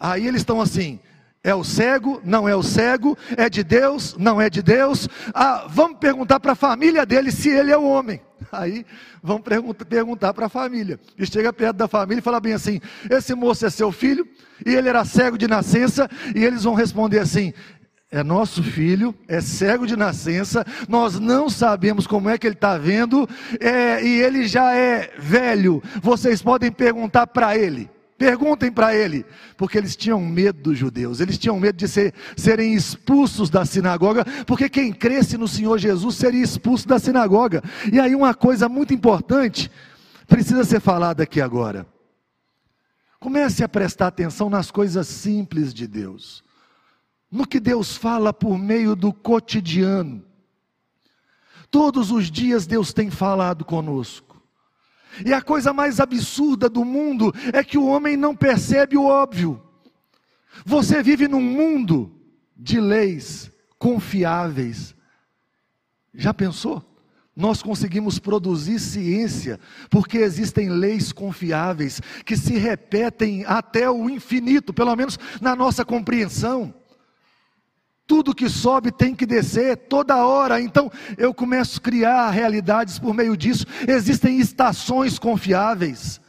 Aí 0.00 0.26
eles 0.26 0.40
estão 0.40 0.60
assim: 0.60 0.98
é 1.44 1.54
o 1.54 1.64
cego? 1.64 2.20
Não 2.24 2.48
é 2.48 2.54
o 2.54 2.62
cego? 2.62 3.18
É 3.36 3.50
de 3.50 3.64
Deus? 3.64 4.16
Não 4.16 4.40
é 4.40 4.48
de 4.48 4.62
Deus? 4.62 5.08
Ah, 5.34 5.66
vamos 5.68 5.98
perguntar 5.98 6.38
para 6.38 6.52
a 6.52 6.56
família 6.56 7.04
dele 7.04 7.32
se 7.32 7.48
ele 7.48 7.72
é 7.72 7.76
o 7.76 7.84
homem. 7.84 8.20
Aí 8.52 8.86
vamos 9.22 9.42
perguntar 9.88 10.32
para 10.34 10.46
a 10.46 10.48
família. 10.48 11.00
E 11.18 11.26
chega 11.26 11.52
perto 11.52 11.76
da 11.76 11.88
família 11.88 12.20
e 12.20 12.22
fala 12.22 12.38
bem 12.38 12.52
assim: 12.52 12.80
esse 13.10 13.34
moço 13.34 13.66
é 13.66 13.70
seu 13.70 13.90
filho? 13.90 14.26
E 14.64 14.74
ele 14.74 14.88
era 14.88 15.04
cego 15.04 15.36
de 15.36 15.48
nascença? 15.48 16.08
E 16.34 16.44
eles 16.44 16.62
vão 16.62 16.74
responder 16.74 17.18
assim: 17.18 17.52
é 18.12 18.22
nosso 18.22 18.62
filho, 18.62 19.14
é 19.26 19.40
cego 19.40 19.86
de 19.86 19.96
nascença, 19.96 20.64
nós 20.88 21.18
não 21.18 21.48
sabemos 21.48 22.06
como 22.06 22.28
é 22.28 22.36
que 22.36 22.46
ele 22.46 22.54
está 22.54 22.76
vendo, 22.76 23.28
é, 23.58 24.04
e 24.04 24.20
ele 24.20 24.46
já 24.46 24.76
é 24.76 25.10
velho. 25.18 25.82
Vocês 26.00 26.42
podem 26.42 26.70
perguntar 26.70 27.26
para 27.26 27.56
ele. 27.56 27.90
Perguntem 28.22 28.70
para 28.70 28.94
ele, 28.94 29.26
porque 29.56 29.76
eles 29.76 29.96
tinham 29.96 30.20
medo 30.20 30.62
dos 30.62 30.78
judeus, 30.78 31.18
eles 31.18 31.36
tinham 31.36 31.58
medo 31.58 31.76
de 31.76 31.88
ser, 31.88 32.14
serem 32.36 32.72
expulsos 32.72 33.50
da 33.50 33.64
sinagoga, 33.64 34.24
porque 34.46 34.68
quem 34.68 34.92
cresce 34.92 35.36
no 35.36 35.48
Senhor 35.48 35.76
Jesus 35.76 36.14
seria 36.14 36.40
expulso 36.40 36.86
da 36.86 37.00
sinagoga. 37.00 37.64
E 37.92 37.98
aí, 37.98 38.14
uma 38.14 38.32
coisa 38.32 38.68
muito 38.68 38.94
importante 38.94 39.68
precisa 40.28 40.62
ser 40.62 40.80
falada 40.80 41.24
aqui 41.24 41.40
agora. 41.40 41.84
Comece 43.18 43.64
a 43.64 43.68
prestar 43.68 44.06
atenção 44.06 44.48
nas 44.48 44.70
coisas 44.70 45.08
simples 45.08 45.74
de 45.74 45.88
Deus, 45.88 46.44
no 47.28 47.44
que 47.44 47.58
Deus 47.58 47.96
fala 47.96 48.32
por 48.32 48.56
meio 48.56 48.94
do 48.94 49.12
cotidiano. 49.12 50.24
Todos 51.72 52.12
os 52.12 52.30
dias 52.30 52.68
Deus 52.68 52.92
tem 52.92 53.10
falado 53.10 53.64
conosco. 53.64 54.31
E 55.24 55.32
a 55.32 55.42
coisa 55.42 55.72
mais 55.72 56.00
absurda 56.00 56.68
do 56.68 56.84
mundo 56.84 57.32
é 57.52 57.62
que 57.62 57.76
o 57.76 57.86
homem 57.86 58.16
não 58.16 58.34
percebe 58.34 58.96
o 58.96 59.04
óbvio. 59.04 59.62
Você 60.64 61.02
vive 61.02 61.28
num 61.28 61.40
mundo 61.40 62.14
de 62.56 62.80
leis 62.80 63.50
confiáveis. 63.78 64.94
Já 66.14 66.32
pensou? 66.32 66.82
Nós 67.34 67.62
conseguimos 67.62 68.18
produzir 68.18 68.78
ciência 68.78 69.58
porque 69.88 70.18
existem 70.18 70.68
leis 70.68 71.12
confiáveis 71.12 72.00
que 72.26 72.36
se 72.36 72.58
repetem 72.58 73.44
até 73.46 73.90
o 73.90 74.10
infinito, 74.10 74.72
pelo 74.72 74.94
menos 74.94 75.18
na 75.40 75.56
nossa 75.56 75.84
compreensão. 75.84 76.74
Tudo 78.06 78.34
que 78.34 78.48
sobe 78.48 78.90
tem 78.90 79.14
que 79.14 79.24
descer 79.24 79.76
toda 79.76 80.24
hora. 80.24 80.60
Então 80.60 80.90
eu 81.16 81.32
começo 81.32 81.78
a 81.78 81.82
criar 81.82 82.30
realidades 82.30 82.98
por 82.98 83.14
meio 83.14 83.36
disso. 83.36 83.66
Existem 83.86 84.38
estações 84.38 85.18
confiáveis. 85.18 86.20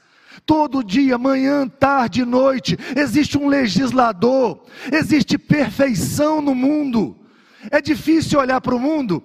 Todo 0.46 0.84
dia, 0.84 1.18
manhã, 1.18 1.68
tarde, 1.68 2.26
noite, 2.26 2.78
existe 2.98 3.38
um 3.38 3.48
legislador, 3.48 4.66
existe 4.92 5.38
perfeição 5.38 6.42
no 6.42 6.54
mundo. 6.54 7.18
É 7.72 7.80
difícil 7.80 8.40
olhar 8.40 8.60
para 8.60 8.76
o 8.76 8.80
mundo 8.80 9.24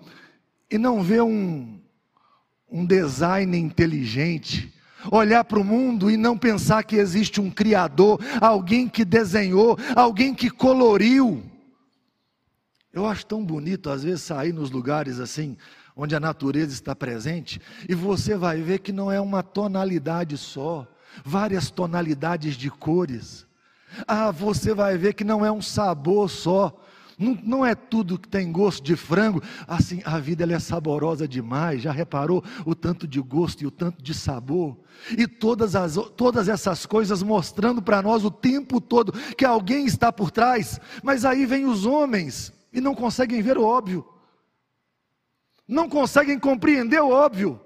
e 0.70 0.78
não 0.78 1.02
ver 1.02 1.22
um, 1.22 1.80
um 2.70 2.86
design 2.86 3.58
inteligente, 3.58 4.72
olhar 5.10 5.42
para 5.42 5.58
o 5.58 5.64
mundo 5.64 6.08
e 6.08 6.16
não 6.16 6.38
pensar 6.38 6.84
que 6.84 6.96
existe 6.96 7.40
um 7.40 7.50
Criador, 7.50 8.20
alguém 8.40 8.88
que 8.88 9.04
desenhou, 9.04 9.76
alguém 9.96 10.34
que 10.34 10.50
coloriu. 10.50 11.42
Eu 12.92 13.06
acho 13.06 13.26
tão 13.26 13.44
bonito, 13.44 13.90
às 13.90 14.02
vezes, 14.02 14.22
sair 14.22 14.52
nos 14.52 14.70
lugares 14.70 15.20
assim, 15.20 15.56
onde 15.94 16.14
a 16.14 16.20
natureza 16.20 16.72
está 16.72 16.94
presente, 16.94 17.60
e 17.88 17.94
você 17.94 18.36
vai 18.36 18.62
ver 18.62 18.78
que 18.78 18.92
não 18.92 19.10
é 19.10 19.20
uma 19.20 19.42
tonalidade 19.42 20.36
só, 20.38 20.86
várias 21.24 21.70
tonalidades 21.70 22.56
de 22.56 22.70
cores. 22.70 23.46
Ah, 24.06 24.30
você 24.30 24.72
vai 24.72 24.96
ver 24.96 25.14
que 25.14 25.24
não 25.24 25.44
é 25.44 25.50
um 25.50 25.60
sabor 25.60 26.30
só, 26.30 26.80
não, 27.18 27.36
não, 27.42 27.66
é 27.66 27.74
tudo 27.74 28.16
que 28.18 28.28
tem 28.28 28.52
gosto 28.52 28.84
de 28.84 28.94
frango. 28.94 29.42
Assim, 29.66 30.00
a 30.04 30.20
vida 30.20 30.44
ela 30.44 30.52
é 30.52 30.58
saborosa 30.60 31.26
demais. 31.26 31.82
Já 31.82 31.90
reparou 31.90 32.44
o 32.64 32.76
tanto 32.76 33.08
de 33.08 33.20
gosto 33.20 33.62
e 33.62 33.66
o 33.66 33.72
tanto 33.72 34.00
de 34.00 34.14
sabor? 34.14 34.76
E 35.10 35.26
todas, 35.26 35.74
as, 35.74 35.96
todas 36.16 36.48
essas 36.48 36.86
coisas 36.86 37.20
mostrando 37.20 37.82
para 37.82 38.00
nós 38.00 38.24
o 38.24 38.30
tempo 38.30 38.80
todo 38.80 39.12
que 39.36 39.44
alguém 39.44 39.84
está 39.84 40.12
por 40.12 40.30
trás. 40.30 40.80
Mas 41.02 41.24
aí 41.24 41.44
vem 41.44 41.66
os 41.66 41.84
homens 41.84 42.52
e 42.72 42.80
não 42.80 42.94
conseguem 42.94 43.42
ver 43.42 43.58
o 43.58 43.64
óbvio. 43.64 44.06
Não 45.66 45.88
conseguem 45.88 46.38
compreender 46.38 47.00
o 47.00 47.10
óbvio. 47.10 47.60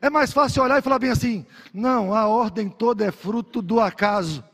É 0.00 0.10
mais 0.10 0.32
fácil 0.32 0.62
olhar 0.62 0.78
e 0.78 0.82
falar 0.82 0.98
bem 0.98 1.10
assim: 1.10 1.46
não, 1.72 2.14
a 2.14 2.26
ordem 2.26 2.68
toda 2.68 3.04
é 3.04 3.10
fruto 3.10 3.60
do 3.60 3.80
acaso. 3.80 4.44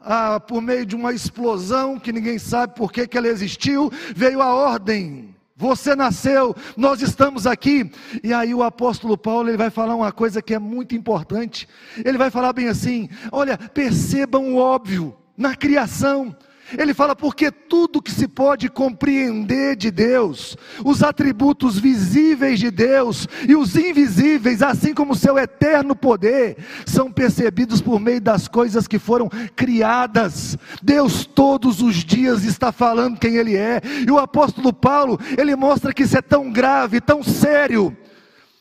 Ah, 0.00 0.38
por 0.38 0.62
meio 0.62 0.86
de 0.86 0.94
uma 0.94 1.12
explosão 1.12 1.98
que 1.98 2.12
ninguém 2.12 2.38
sabe 2.38 2.74
por 2.74 2.92
que, 2.92 3.06
que 3.06 3.18
ela 3.18 3.26
existiu, 3.26 3.90
veio 4.14 4.40
a 4.40 4.54
ordem. 4.54 5.34
Você 5.56 5.96
nasceu, 5.96 6.54
nós 6.76 7.02
estamos 7.02 7.44
aqui. 7.44 7.90
E 8.22 8.32
aí 8.32 8.54
o 8.54 8.62
apóstolo 8.62 9.18
Paulo 9.18 9.48
ele 9.48 9.56
vai 9.56 9.70
falar 9.70 9.96
uma 9.96 10.12
coisa 10.12 10.40
que 10.40 10.54
é 10.54 10.58
muito 10.58 10.94
importante. 10.94 11.68
Ele 12.04 12.16
vai 12.16 12.30
falar 12.30 12.52
bem 12.52 12.68
assim: 12.68 13.08
olha, 13.32 13.58
percebam 13.58 14.54
o 14.54 14.56
óbvio 14.56 15.16
na 15.36 15.56
criação. 15.56 16.36
Ele 16.76 16.92
fala 16.92 17.16
porque 17.16 17.50
tudo 17.50 18.02
que 18.02 18.10
se 18.10 18.28
pode 18.28 18.68
compreender 18.68 19.76
de 19.76 19.90
Deus, 19.90 20.56
os 20.84 21.02
atributos 21.02 21.78
visíveis 21.78 22.58
de 22.58 22.70
Deus 22.70 23.26
e 23.48 23.54
os 23.54 23.74
invisíveis, 23.76 24.62
assim 24.62 24.92
como 24.92 25.12
o 25.12 25.16
seu 25.16 25.38
eterno 25.38 25.96
poder, 25.96 26.56
são 26.84 27.10
percebidos 27.10 27.80
por 27.80 27.98
meio 27.98 28.20
das 28.20 28.48
coisas 28.48 28.86
que 28.86 28.98
foram 28.98 29.30
criadas. 29.56 30.58
Deus 30.82 31.24
todos 31.24 31.80
os 31.80 31.96
dias 31.96 32.44
está 32.44 32.70
falando 32.70 33.18
quem 33.18 33.36
ele 33.36 33.56
é. 33.56 33.80
E 34.06 34.10
o 34.10 34.18
apóstolo 34.18 34.72
Paulo, 34.72 35.18
ele 35.38 35.56
mostra 35.56 35.92
que 35.94 36.02
isso 36.02 36.18
é 36.18 36.22
tão 36.22 36.50
grave, 36.52 37.00
tão 37.00 37.22
sério, 37.22 37.96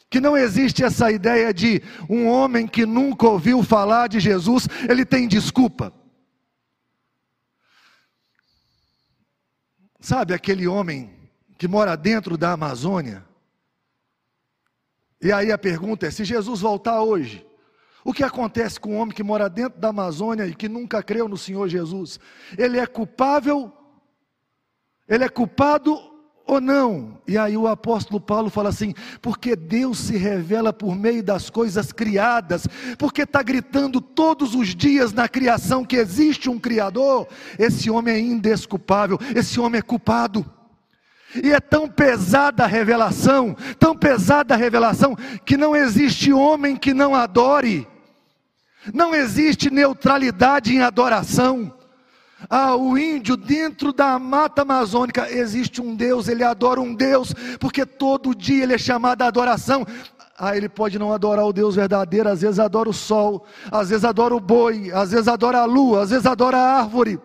que 0.10 0.22
não 0.22 0.38
existe 0.38 0.84
essa 0.84 1.12
ideia 1.12 1.54
de 1.54 1.82
um 2.10 2.28
homem 2.28 2.66
que 2.68 2.86
nunca 2.86 3.28
ouviu 3.28 3.62
falar 3.64 4.08
de 4.08 4.20
Jesus, 4.20 4.68
ele 4.88 5.04
tem 5.04 5.28
desculpa. 5.28 5.92
Sabe 10.08 10.34
aquele 10.34 10.66
homem 10.66 11.10
que 11.58 11.68
mora 11.68 11.98
dentro 11.98 12.38
da 12.38 12.54
Amazônia? 12.54 13.26
E 15.22 15.34
aí 15.34 15.52
a 15.52 15.58
pergunta 15.58 16.06
é: 16.06 16.12
se 16.12 16.24
Jesus 16.24 16.62
voltar 16.62 17.02
hoje, 17.02 17.46
o 18.06 18.14
que 18.14 18.24
acontece 18.24 18.80
com 18.80 18.96
o 18.96 19.00
homem 19.02 19.14
que 19.14 19.22
mora 19.22 19.50
dentro 19.50 19.78
da 19.78 19.90
Amazônia 19.90 20.48
e 20.48 20.56
que 20.56 20.70
nunca 20.70 21.04
creu 21.04 21.28
no 21.28 21.38
Senhor 21.38 21.68
Jesus? 21.68 22.22
Ele 22.58 22.80
é 22.80 22.88
culpável? 22.88 23.70
Ele 25.10 25.26
é 25.26 25.28
culpado 25.28 26.00
ou 26.48 26.62
não? 26.62 27.20
E 27.28 27.38
aí 27.38 27.58
o 27.58 27.68
apóstolo 27.68 28.20
Paulo 28.20 28.50
fala 28.50 28.70
assim: 28.70 28.94
porque 29.22 29.56
Deus 29.56 30.00
se 30.00 30.18
revela 30.18 30.72
por 30.72 30.96
meio 30.96 31.22
das 31.22 31.50
coisas 31.50 31.92
criadas, 31.92 32.66
porque 32.98 33.24
está 33.24 33.44
gritando 33.44 34.00
todos 34.00 34.56
os 34.56 34.74
dias 34.74 35.12
na 35.12 35.28
criação 35.28 35.84
que 35.84 35.98
existe 35.98 36.50
um 36.50 36.58
Criador, 36.58 37.28
esse 37.60 37.90
homem 37.90 38.16
é 38.16 38.20
indesculpável, 38.20 39.20
esse 39.36 39.60
homem 39.60 39.80
é 39.80 39.82
culpado. 39.82 40.46
E 41.44 41.52
é 41.52 41.60
tão 41.60 41.90
pesada 41.90 42.64
a 42.64 42.68
revelação, 42.68 43.56
tão 43.78 43.96
pesada 43.96 44.54
a 44.54 44.58
revelação, 44.58 45.16
que 45.46 45.58
não 45.58 45.76
existe 45.76 46.32
homem 46.32 46.76
que 46.78 46.94
não 46.94 47.14
adore, 47.14 47.86
não 48.94 49.14
existe 49.14 49.70
neutralidade 49.70 50.74
em 50.74 50.80
adoração. 50.80 51.77
Ah, 52.50 52.76
o 52.76 52.98
índio 52.98 53.36
dentro 53.36 53.92
da 53.92 54.20
mata 54.20 54.62
amazônica 54.62 55.32
existe 55.32 55.82
um 55.82 55.96
Deus, 55.96 56.28
ele 56.28 56.44
adora 56.44 56.80
um 56.80 56.94
Deus, 56.94 57.34
porque 57.60 57.86
todo 57.86 58.36
dia 58.36 58.64
ele 58.64 58.76
é 58.76 58.78
chamado 58.78 59.24
à 59.24 59.28
adoração. 59.28 59.86
Ah, 60.38 60.56
ele 60.56 60.70
pode 60.70 61.00
não 61.00 61.12
adorar 61.12 61.46
o 61.46 61.54
Deus 61.54 61.76
verdadeiro, 61.76 62.30
às 62.30 62.42
vezes 62.42 62.60
adora 62.60 62.90
o 62.90 62.94
sol, 62.94 63.46
às 63.72 63.90
vezes 63.90 64.06
adora 64.06 64.36
o 64.36 64.40
boi, 64.40 64.92
às 64.94 65.12
vezes 65.12 65.28
adora 65.28 65.60
a 65.60 65.66
lua, 65.66 66.04
às 66.04 66.12
vezes 66.12 66.28
adora 66.28 66.58
a 66.58 66.80
árvore. 66.80 67.20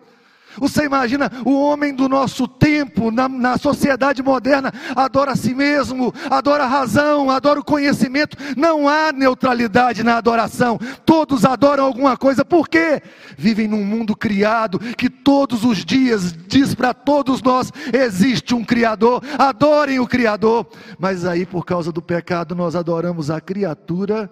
Você 0.57 0.85
imagina 0.85 1.31
o 1.45 1.53
homem 1.53 1.93
do 1.93 2.07
nosso 2.07 2.47
tempo, 2.47 3.11
na, 3.11 3.27
na, 3.27 3.57
sociedade 3.57 4.21
moderna, 4.21 4.71
adora 4.95 5.31
a 5.31 5.35
si 5.35 5.53
mesmo, 5.53 6.13
adora 6.29 6.63
a 6.63 6.67
razão, 6.67 7.29
adora 7.29 7.59
o 7.59 7.63
conhecimento. 7.63 8.37
Não 8.55 8.87
há 8.87 9.11
neutralidade 9.11 10.03
na 10.03 10.17
adoração. 10.17 10.79
Todos 11.05 11.45
adoram 11.45 11.85
alguma 11.85 12.17
coisa, 12.17 12.45
por 12.45 12.67
quê? 12.67 13.01
Vivem 13.37 13.67
num 13.67 13.83
mundo 13.83 14.15
criado 14.15 14.79
que 14.79 15.09
todos 15.09 15.63
os 15.63 15.83
dias 15.83 16.33
diz 16.47 16.75
para 16.75 16.93
todos 16.93 17.41
nós: 17.41 17.71
existe 17.91 18.53
um 18.53 18.63
Criador, 18.63 19.23
adorem 19.37 19.99
o 19.99 20.07
Criador. 20.07 20.67
Mas 20.99 21.25
aí, 21.25 21.45
por 21.45 21.65
causa 21.65 21.91
do 21.91 22.01
pecado, 22.01 22.55
nós 22.55 22.75
adoramos 22.75 23.29
a 23.29 23.41
criatura 23.41 24.29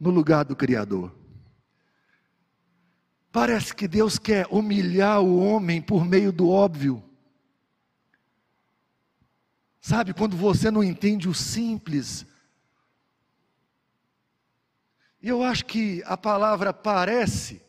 no 0.00 0.10
lugar 0.10 0.44
do 0.44 0.56
Criador. 0.56 1.19
Parece 3.32 3.74
que 3.74 3.86
Deus 3.86 4.18
quer 4.18 4.46
humilhar 4.50 5.20
o 5.20 5.38
homem 5.38 5.80
por 5.80 6.04
meio 6.04 6.32
do 6.32 6.50
óbvio. 6.50 7.02
Sabe, 9.80 10.12
quando 10.12 10.36
você 10.36 10.70
não 10.70 10.82
entende 10.82 11.28
o 11.28 11.34
simples. 11.34 12.26
E 15.22 15.28
eu 15.28 15.42
acho 15.42 15.64
que 15.64 16.02
a 16.06 16.16
palavra 16.16 16.72
parece, 16.72 17.62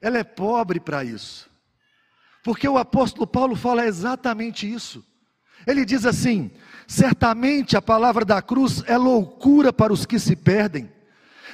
ela 0.00 0.18
é 0.18 0.24
pobre 0.24 0.80
para 0.80 1.04
isso. 1.04 1.50
Porque 2.42 2.66
o 2.66 2.78
apóstolo 2.78 3.26
Paulo 3.26 3.54
fala 3.54 3.86
exatamente 3.86 4.70
isso. 4.70 5.04
Ele 5.66 5.84
diz 5.84 6.06
assim: 6.06 6.50
certamente 6.86 7.76
a 7.76 7.82
palavra 7.82 8.24
da 8.24 8.40
cruz 8.40 8.82
é 8.86 8.96
loucura 8.96 9.72
para 9.72 9.92
os 9.92 10.06
que 10.06 10.18
se 10.18 10.34
perdem 10.34 10.93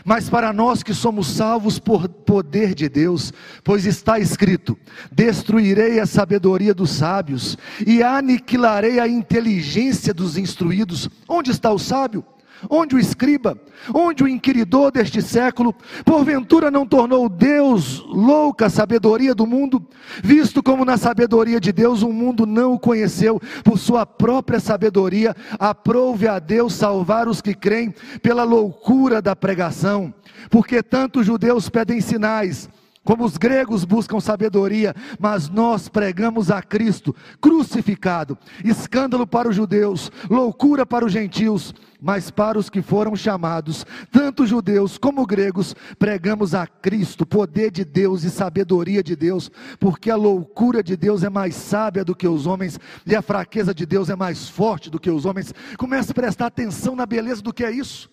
mas 0.04 0.28
para 0.28 0.52
nós 0.52 0.82
que 0.82 0.94
somos 0.94 1.28
salvos 1.28 1.78
por 1.78 2.08
poder 2.08 2.74
de 2.74 2.88
Deus, 2.88 3.32
pois 3.62 3.86
está 3.86 4.18
escrito: 4.18 4.78
destruirei 5.10 6.00
a 6.00 6.06
sabedoria 6.06 6.74
dos 6.74 6.90
sábios 6.90 7.56
e 7.86 8.02
aniquilarei 8.02 8.98
a 9.00 9.08
inteligência 9.08 10.12
dos 10.14 10.36
instruídos. 10.36 11.08
Onde 11.28 11.50
está 11.50 11.70
o 11.72 11.78
sábio? 11.78 12.24
Onde 12.68 12.94
o 12.94 12.98
escriba? 12.98 13.56
Onde 13.94 14.22
o 14.22 14.28
inquiridor 14.28 14.90
deste 14.90 15.22
século? 15.22 15.74
Porventura 16.04 16.70
não 16.70 16.86
tornou 16.86 17.28
Deus 17.28 18.04
louca 18.06 18.66
a 18.66 18.70
sabedoria 18.70 19.34
do 19.34 19.46
mundo? 19.46 19.86
Visto 20.22 20.62
como 20.62 20.84
na 20.84 20.96
sabedoria 20.96 21.60
de 21.60 21.72
Deus 21.72 22.02
o 22.02 22.12
mundo 22.12 22.44
não 22.44 22.74
o 22.74 22.78
conheceu, 22.78 23.40
por 23.64 23.78
sua 23.78 24.04
própria 24.04 24.60
sabedoria, 24.60 25.34
aprove 25.58 26.28
a 26.28 26.38
Deus 26.38 26.74
salvar 26.74 27.28
os 27.28 27.40
que 27.40 27.54
creem 27.54 27.94
pela 28.22 28.44
loucura 28.44 29.22
da 29.22 29.34
pregação. 29.34 30.12
Porque 30.50 30.82
tanto 30.82 31.20
os 31.20 31.26
judeus 31.26 31.68
pedem 31.68 32.00
sinais, 32.00 32.68
como 33.04 33.24
os 33.24 33.36
gregos 33.36 33.84
buscam 33.84 34.20
sabedoria, 34.20 34.94
mas 35.18 35.48
nós 35.48 35.88
pregamos 35.88 36.50
a 36.50 36.62
Cristo 36.62 37.14
crucificado, 37.40 38.36
escândalo 38.64 39.26
para 39.26 39.48
os 39.48 39.56
judeus, 39.56 40.12
loucura 40.28 40.84
para 40.84 41.04
os 41.04 41.12
gentios, 41.12 41.74
mas 42.00 42.30
para 42.30 42.58
os 42.58 42.68
que 42.68 42.82
foram 42.82 43.16
chamados, 43.16 43.86
tanto 44.10 44.46
judeus 44.46 44.98
como 44.98 45.26
gregos, 45.26 45.74
pregamos 45.98 46.54
a 46.54 46.66
Cristo, 46.66 47.26
poder 47.26 47.70
de 47.70 47.84
Deus 47.84 48.22
e 48.22 48.30
sabedoria 48.30 49.02
de 49.02 49.16
Deus, 49.16 49.50
porque 49.78 50.10
a 50.10 50.16
loucura 50.16 50.82
de 50.82 50.96
Deus 50.96 51.22
é 51.22 51.30
mais 51.30 51.54
sábia 51.54 52.04
do 52.04 52.14
que 52.14 52.28
os 52.28 52.46
homens 52.46 52.78
e 53.06 53.16
a 53.16 53.22
fraqueza 53.22 53.74
de 53.74 53.86
Deus 53.86 54.10
é 54.10 54.16
mais 54.16 54.48
forte 54.48 54.90
do 54.90 55.00
que 55.00 55.10
os 55.10 55.24
homens. 55.24 55.54
Comece 55.78 56.12
a 56.12 56.14
prestar 56.14 56.46
atenção 56.46 56.94
na 56.94 57.06
beleza 57.06 57.42
do 57.42 57.52
que 57.52 57.64
é 57.64 57.70
isso. 57.70 58.10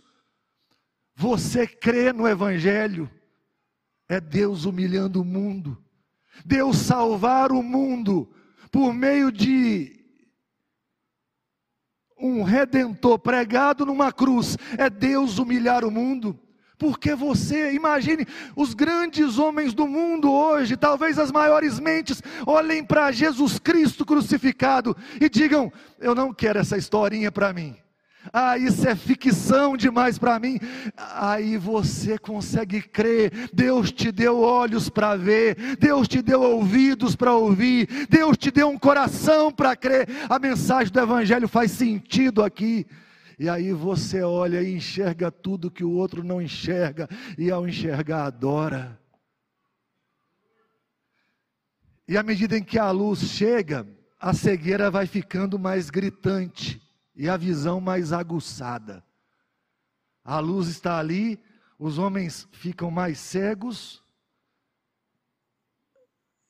Você 1.15 1.65
crê 1.65 2.13
no 2.13 2.27
Evangelho 2.27 3.09
é 4.09 4.19
Deus 4.19 4.65
humilhando 4.65 5.21
o 5.21 5.25
mundo, 5.25 5.77
Deus 6.45 6.77
salvar 6.77 7.51
o 7.51 7.61
mundo 7.61 8.29
por 8.71 8.93
meio 8.93 9.31
de 9.31 9.93
um 12.19 12.41
redentor 12.41 13.19
pregado 13.19 13.85
numa 13.85 14.11
cruz, 14.11 14.57
é 14.77 14.89
Deus 14.89 15.37
humilhar 15.37 15.85
o 15.85 15.91
mundo. 15.91 16.39
Porque 16.79 17.15
você, 17.15 17.73
imagine, 17.73 18.25
os 18.55 18.75
grandes 18.75 19.39
homens 19.39 19.73
do 19.73 19.87
mundo 19.87 20.31
hoje, 20.31 20.77
talvez 20.77 21.17
as 21.17 21.31
maiores 21.31 21.79
mentes, 21.79 22.21
olhem 22.45 22.83
para 22.83 23.11
Jesus 23.11 23.57
Cristo 23.57 24.05
crucificado 24.05 24.95
e 25.19 25.27
digam: 25.27 25.73
Eu 25.99 26.13
não 26.13 26.31
quero 26.31 26.59
essa 26.59 26.77
historinha 26.77 27.31
para 27.31 27.51
mim 27.51 27.75
ah, 28.33 28.57
isso 28.57 28.87
é 28.87 28.95
ficção 28.95 29.77
demais 29.77 30.17
para 30.17 30.39
mim. 30.39 30.59
Aí 30.95 31.57
você 31.57 32.17
consegue 32.17 32.81
crer. 32.81 33.49
Deus 33.53 33.91
te 33.91 34.11
deu 34.11 34.39
olhos 34.39 34.89
para 34.89 35.15
ver, 35.15 35.77
Deus 35.77 36.07
te 36.07 36.21
deu 36.21 36.41
ouvidos 36.41 37.15
para 37.15 37.33
ouvir, 37.33 38.07
Deus 38.09 38.37
te 38.37 38.51
deu 38.51 38.69
um 38.69 38.77
coração 38.77 39.51
para 39.51 39.75
crer. 39.75 40.07
A 40.29 40.39
mensagem 40.39 40.91
do 40.91 40.99
Evangelho 40.99 41.47
faz 41.47 41.71
sentido 41.71 42.43
aqui. 42.43 42.85
E 43.39 43.47
aí 43.47 43.71
você 43.71 44.23
olha 44.23 44.61
e 44.63 44.75
enxerga 44.75 45.31
tudo 45.31 45.69
que 45.69 45.83
o 45.83 45.91
outro 45.91 46.23
não 46.23 46.41
enxerga, 46.41 47.07
e 47.37 47.51
ao 47.51 47.67
enxergar, 47.67 48.25
adora. 48.25 48.99
E 52.07 52.17
à 52.17 52.23
medida 52.23 52.57
em 52.57 52.63
que 52.63 52.79
a 52.79 52.89
luz 52.89 53.19
chega, 53.19 53.85
a 54.19 54.33
cegueira 54.33 54.89
vai 54.89 55.05
ficando 55.05 55.59
mais 55.59 55.91
gritante 55.91 56.86
e 57.17 57.27
a 57.27 57.35
visão 57.35 57.81
mais 57.81 58.13
aguçada. 58.13 59.03
A 60.23 60.39
luz 60.39 60.67
está 60.67 60.99
ali, 60.99 61.43
os 61.79 61.97
homens 61.97 62.47
ficam 62.51 62.91
mais 62.91 63.17
cegos, 63.17 64.03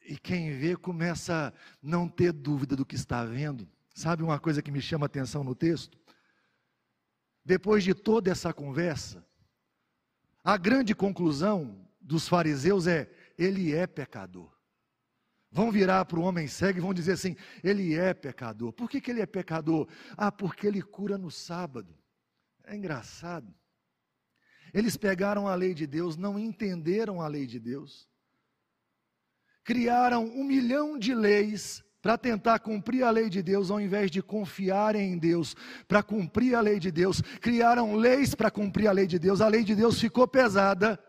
e 0.01 0.17
quem 0.17 0.57
vê 0.57 0.75
começa 0.75 1.47
a 1.47 1.53
não 1.81 2.07
ter 2.07 2.33
dúvida 2.33 2.75
do 2.75 2.85
que 2.85 2.95
está 2.95 3.23
vendo. 3.23 3.67
Sabe 3.95 4.23
uma 4.23 4.39
coisa 4.39 4.61
que 4.61 4.71
me 4.71 4.81
chama 4.81 5.05
a 5.05 5.07
atenção 5.07 5.43
no 5.43 5.55
texto? 5.55 5.97
Depois 7.43 7.83
de 7.83 7.93
toda 7.93 8.29
essa 8.29 8.53
conversa, 8.53 9.25
a 10.43 10.57
grande 10.57 10.93
conclusão 10.93 11.89
dos 11.99 12.27
fariseus 12.27 12.87
é: 12.87 13.09
ele 13.37 13.73
é 13.73 13.87
pecador. 13.87 14.56
Vão 15.51 15.71
virar 15.71 16.03
para 16.05 16.19
o 16.19 16.23
homem 16.23 16.47
cego 16.47 16.77
e 16.77 16.81
vão 16.81 16.93
dizer 16.93 17.13
assim: 17.13 17.35
ele 17.63 17.95
é 17.95 18.13
pecador. 18.13 18.73
Por 18.73 18.89
que, 18.89 18.99
que 18.99 19.09
ele 19.09 19.21
é 19.21 19.25
pecador? 19.25 19.87
Ah, 20.17 20.31
porque 20.31 20.67
ele 20.67 20.81
cura 20.81 21.17
no 21.17 21.31
sábado. 21.31 21.97
É 22.65 22.75
engraçado. 22.75 23.53
Eles 24.73 24.97
pegaram 24.97 25.47
a 25.47 25.55
lei 25.55 25.73
de 25.73 25.87
Deus, 25.87 26.17
não 26.17 26.37
entenderam 26.37 27.21
a 27.21 27.27
lei 27.27 27.47
de 27.47 27.57
Deus, 27.57 28.09
criaram 29.63 30.25
um 30.25 30.43
milhão 30.43 30.99
de 30.99 31.15
leis 31.15 31.81
para 32.01 32.17
tentar 32.17 32.59
cumprir 32.59 33.03
a 33.03 33.09
lei 33.09 33.29
de 33.29 33.41
Deus, 33.41 33.71
ao 33.71 33.79
invés 33.79 34.11
de 34.11 34.21
confiarem 34.21 35.13
em 35.13 35.17
Deus 35.17 35.55
para 35.87 36.03
cumprir 36.03 36.53
a 36.53 36.61
lei 36.61 36.79
de 36.79 36.91
Deus, 36.91 37.21
criaram 37.41 37.95
leis 37.95 38.35
para 38.35 38.51
cumprir 38.51 38.87
a 38.87 38.91
lei 38.91 39.07
de 39.07 39.17
Deus, 39.17 39.39
a 39.39 39.47
lei 39.47 39.63
de 39.63 39.73
Deus 39.73 39.99
ficou 39.99 40.27
pesada 40.27 41.01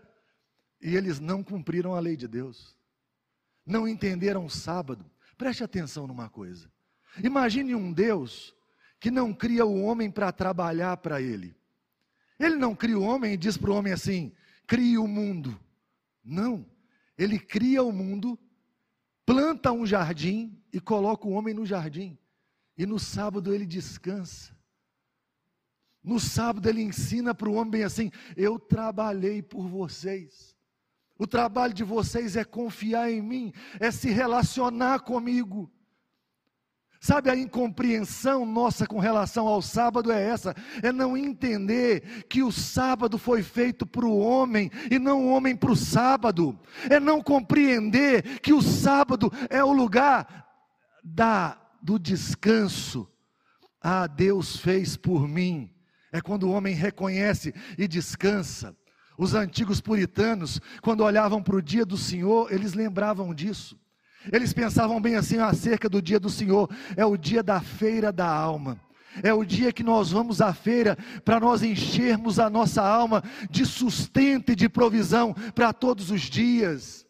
e 0.80 0.96
eles 0.96 1.18
não 1.18 1.42
cumpriram 1.42 1.94
a 1.94 2.00
lei 2.00 2.16
de 2.16 2.28
Deus 2.28 2.77
não 3.68 3.86
entenderam 3.86 4.46
o 4.46 4.50
sábado. 4.50 5.04
Preste 5.36 5.62
atenção 5.62 6.06
numa 6.06 6.28
coisa. 6.28 6.70
Imagine 7.22 7.74
um 7.74 7.92
Deus 7.92 8.54
que 8.98 9.10
não 9.10 9.32
cria 9.32 9.64
o 9.64 9.82
homem 9.82 10.10
para 10.10 10.32
trabalhar 10.32 10.96
para 10.96 11.20
ele. 11.20 11.54
Ele 12.38 12.56
não 12.56 12.74
cria 12.74 12.98
o 12.98 13.02
homem 13.02 13.34
e 13.34 13.36
diz 13.36 13.56
para 13.56 13.70
o 13.70 13.74
homem 13.74 13.92
assim: 13.92 14.32
crie 14.66 14.98
o 14.98 15.06
mundo. 15.06 15.58
Não. 16.24 16.66
Ele 17.16 17.38
cria 17.38 17.82
o 17.82 17.92
mundo, 17.92 18.38
planta 19.26 19.72
um 19.72 19.84
jardim 19.84 20.62
e 20.72 20.80
coloca 20.80 21.26
o 21.26 21.32
homem 21.32 21.52
no 21.52 21.66
jardim. 21.66 22.18
E 22.76 22.86
no 22.86 22.98
sábado 22.98 23.52
ele 23.52 23.66
descansa. 23.66 24.56
No 26.02 26.20
sábado 26.20 26.68
ele 26.68 26.80
ensina 26.80 27.34
para 27.34 27.48
o 27.48 27.54
homem 27.54 27.82
assim: 27.82 28.10
eu 28.36 28.58
trabalhei 28.58 29.42
por 29.42 29.66
vocês. 29.66 30.56
O 31.18 31.26
trabalho 31.26 31.74
de 31.74 31.82
vocês 31.82 32.36
é 32.36 32.44
confiar 32.44 33.10
em 33.10 33.20
mim, 33.20 33.52
é 33.80 33.90
se 33.90 34.08
relacionar 34.08 35.00
comigo. 35.00 35.70
Sabe, 37.00 37.30
a 37.30 37.36
incompreensão 37.36 38.44
nossa 38.44 38.84
com 38.84 38.98
relação 38.98 39.46
ao 39.46 39.62
sábado 39.62 40.10
é 40.10 40.20
essa: 40.20 40.54
é 40.82 40.92
não 40.92 41.16
entender 41.16 42.24
que 42.28 42.42
o 42.42 42.50
sábado 42.50 43.18
foi 43.18 43.42
feito 43.42 43.86
para 43.86 44.04
o 44.04 44.18
homem 44.18 44.70
e 44.90 44.98
não 44.98 45.26
o 45.26 45.30
homem 45.30 45.54
para 45.56 45.70
o 45.70 45.76
sábado, 45.76 46.58
é 46.90 46.98
não 46.98 47.22
compreender 47.22 48.40
que 48.40 48.52
o 48.52 48.62
sábado 48.62 49.32
é 49.48 49.62
o 49.62 49.72
lugar 49.72 50.46
da, 51.04 51.56
do 51.80 51.98
descanso. 51.98 53.08
Ah, 53.80 54.06
Deus 54.06 54.56
fez 54.56 54.96
por 54.96 55.28
mim. 55.28 55.72
É 56.10 56.20
quando 56.20 56.44
o 56.44 56.50
homem 56.50 56.74
reconhece 56.74 57.54
e 57.76 57.86
descansa. 57.86 58.76
Os 59.18 59.34
antigos 59.34 59.80
puritanos, 59.80 60.60
quando 60.80 61.02
olhavam 61.02 61.42
para 61.42 61.56
o 61.56 61.62
dia 61.62 61.84
do 61.84 61.96
Senhor, 61.96 62.52
eles 62.52 62.72
lembravam 62.72 63.34
disso. 63.34 63.76
Eles 64.32 64.52
pensavam 64.52 65.00
bem 65.00 65.16
assim 65.16 65.38
acerca 65.38 65.88
do 65.88 66.00
dia 66.00 66.20
do 66.20 66.30
Senhor: 66.30 66.70
é 66.96 67.04
o 67.04 67.16
dia 67.16 67.42
da 67.42 67.60
feira 67.60 68.12
da 68.12 68.28
alma. 68.28 68.80
É 69.20 69.34
o 69.34 69.44
dia 69.44 69.72
que 69.72 69.82
nós 69.82 70.12
vamos 70.12 70.40
à 70.40 70.54
feira 70.54 70.96
para 71.24 71.40
nós 71.40 71.64
enchermos 71.64 72.38
a 72.38 72.48
nossa 72.48 72.80
alma 72.80 73.24
de 73.50 73.66
sustento 73.66 74.52
e 74.52 74.56
de 74.56 74.68
provisão 74.68 75.34
para 75.52 75.72
todos 75.72 76.12
os 76.12 76.20
dias. 76.20 77.04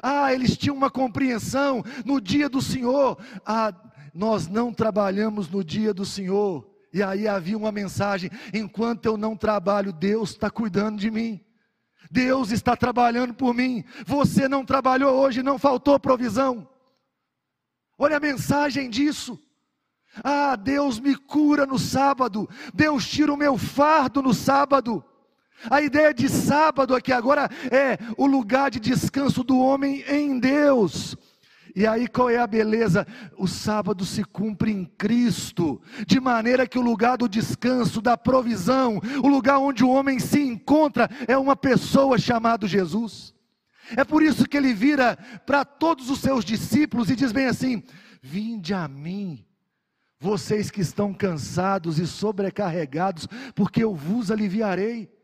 Ah, 0.00 0.32
eles 0.32 0.56
tinham 0.56 0.76
uma 0.76 0.90
compreensão 0.90 1.82
no 2.04 2.20
dia 2.20 2.48
do 2.48 2.62
Senhor. 2.62 3.18
Ah, 3.44 3.74
nós 4.14 4.46
não 4.46 4.72
trabalhamos 4.72 5.48
no 5.48 5.64
dia 5.64 5.92
do 5.92 6.04
Senhor. 6.04 6.75
E 6.92 7.02
aí 7.02 7.28
havia 7.28 7.56
uma 7.56 7.72
mensagem: 7.72 8.30
enquanto 8.52 9.06
eu 9.06 9.16
não 9.16 9.36
trabalho, 9.36 9.92
Deus 9.92 10.30
está 10.30 10.50
cuidando 10.50 10.98
de 10.98 11.10
mim. 11.10 11.40
Deus 12.10 12.50
está 12.50 12.76
trabalhando 12.76 13.34
por 13.34 13.54
mim. 13.54 13.84
Você 14.06 14.48
não 14.48 14.64
trabalhou 14.64 15.14
hoje, 15.14 15.42
não 15.42 15.58
faltou 15.58 15.98
provisão. 15.98 16.68
Olha 17.98 18.16
a 18.18 18.20
mensagem 18.20 18.88
disso. 18.88 19.38
Ah, 20.22 20.56
Deus 20.56 20.98
me 20.98 21.16
cura 21.16 21.66
no 21.66 21.78
sábado. 21.78 22.48
Deus 22.72 23.06
tira 23.06 23.32
o 23.32 23.36
meu 23.36 23.58
fardo 23.58 24.22
no 24.22 24.32
sábado. 24.32 25.04
A 25.70 25.80
ideia 25.80 26.12
de 26.12 26.28
sábado 26.28 26.94
aqui 26.94 27.12
agora 27.12 27.48
é 27.70 27.98
o 28.16 28.26
lugar 28.26 28.70
de 28.70 28.78
descanso 28.78 29.42
do 29.42 29.58
homem 29.58 30.04
em 30.06 30.38
Deus. 30.38 31.16
E 31.76 31.86
aí 31.86 32.08
qual 32.08 32.30
é 32.30 32.38
a 32.38 32.46
beleza? 32.46 33.06
O 33.36 33.46
sábado 33.46 34.02
se 34.06 34.24
cumpre 34.24 34.72
em 34.72 34.86
Cristo, 34.86 35.78
de 36.06 36.18
maneira 36.18 36.66
que 36.66 36.78
o 36.78 36.82
lugar 36.82 37.18
do 37.18 37.28
descanso, 37.28 38.00
da 38.00 38.16
provisão, 38.16 38.98
o 39.22 39.28
lugar 39.28 39.58
onde 39.58 39.84
o 39.84 39.90
homem 39.90 40.18
se 40.18 40.40
encontra 40.40 41.06
é 41.28 41.36
uma 41.36 41.54
pessoa 41.54 42.16
chamada 42.16 42.66
Jesus. 42.66 43.34
É 43.94 44.04
por 44.04 44.22
isso 44.22 44.48
que 44.48 44.56
ele 44.56 44.72
vira 44.72 45.18
para 45.44 45.66
todos 45.66 46.08
os 46.08 46.18
seus 46.20 46.46
discípulos 46.46 47.10
e 47.10 47.14
diz 47.14 47.30
bem 47.30 47.44
assim: 47.44 47.82
Vinde 48.22 48.72
a 48.72 48.88
mim, 48.88 49.44
vocês 50.18 50.70
que 50.70 50.80
estão 50.80 51.12
cansados 51.12 51.98
e 51.98 52.06
sobrecarregados, 52.06 53.28
porque 53.54 53.84
eu 53.84 53.94
vos 53.94 54.30
aliviarei. 54.30 55.14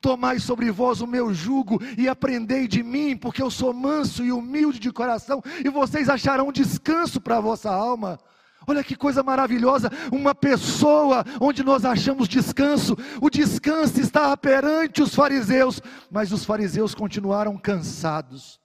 Tomai 0.00 0.38
sobre 0.38 0.70
vós 0.70 1.00
o 1.00 1.06
meu 1.06 1.32
jugo 1.32 1.80
e 1.96 2.08
aprendei 2.08 2.68
de 2.68 2.82
mim, 2.82 3.16
porque 3.16 3.42
eu 3.42 3.50
sou 3.50 3.72
manso 3.72 4.24
e 4.24 4.30
humilde 4.30 4.78
de 4.78 4.92
coração, 4.92 5.42
e 5.64 5.68
vocês 5.68 6.08
acharão 6.08 6.52
descanso 6.52 7.20
para 7.20 7.38
a 7.38 7.40
vossa 7.40 7.70
alma. 7.70 8.18
Olha 8.66 8.84
que 8.84 8.94
coisa 8.94 9.22
maravilhosa, 9.22 9.90
uma 10.12 10.34
pessoa 10.34 11.24
onde 11.40 11.62
nós 11.62 11.86
achamos 11.86 12.28
descanso. 12.28 12.94
O 13.18 13.30
descanso 13.30 13.98
estava 13.98 14.36
perante 14.36 15.00
os 15.02 15.14
fariseus, 15.14 15.80
mas 16.10 16.32
os 16.32 16.44
fariseus 16.44 16.94
continuaram 16.94 17.56
cansados. 17.56 18.60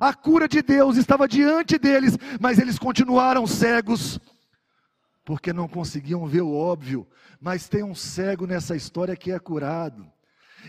A 0.00 0.14
cura 0.14 0.48
de 0.48 0.62
Deus 0.62 0.96
estava 0.96 1.28
diante 1.28 1.78
deles, 1.78 2.16
mas 2.40 2.58
eles 2.58 2.78
continuaram 2.78 3.46
cegos, 3.46 4.18
porque 5.22 5.52
não 5.52 5.68
conseguiam 5.68 6.26
ver 6.26 6.40
o 6.40 6.54
óbvio. 6.54 7.06
Mas 7.38 7.68
tem 7.68 7.82
um 7.82 7.94
cego 7.94 8.46
nessa 8.46 8.74
história 8.74 9.14
que 9.14 9.30
é 9.30 9.38
curado. 9.38 10.10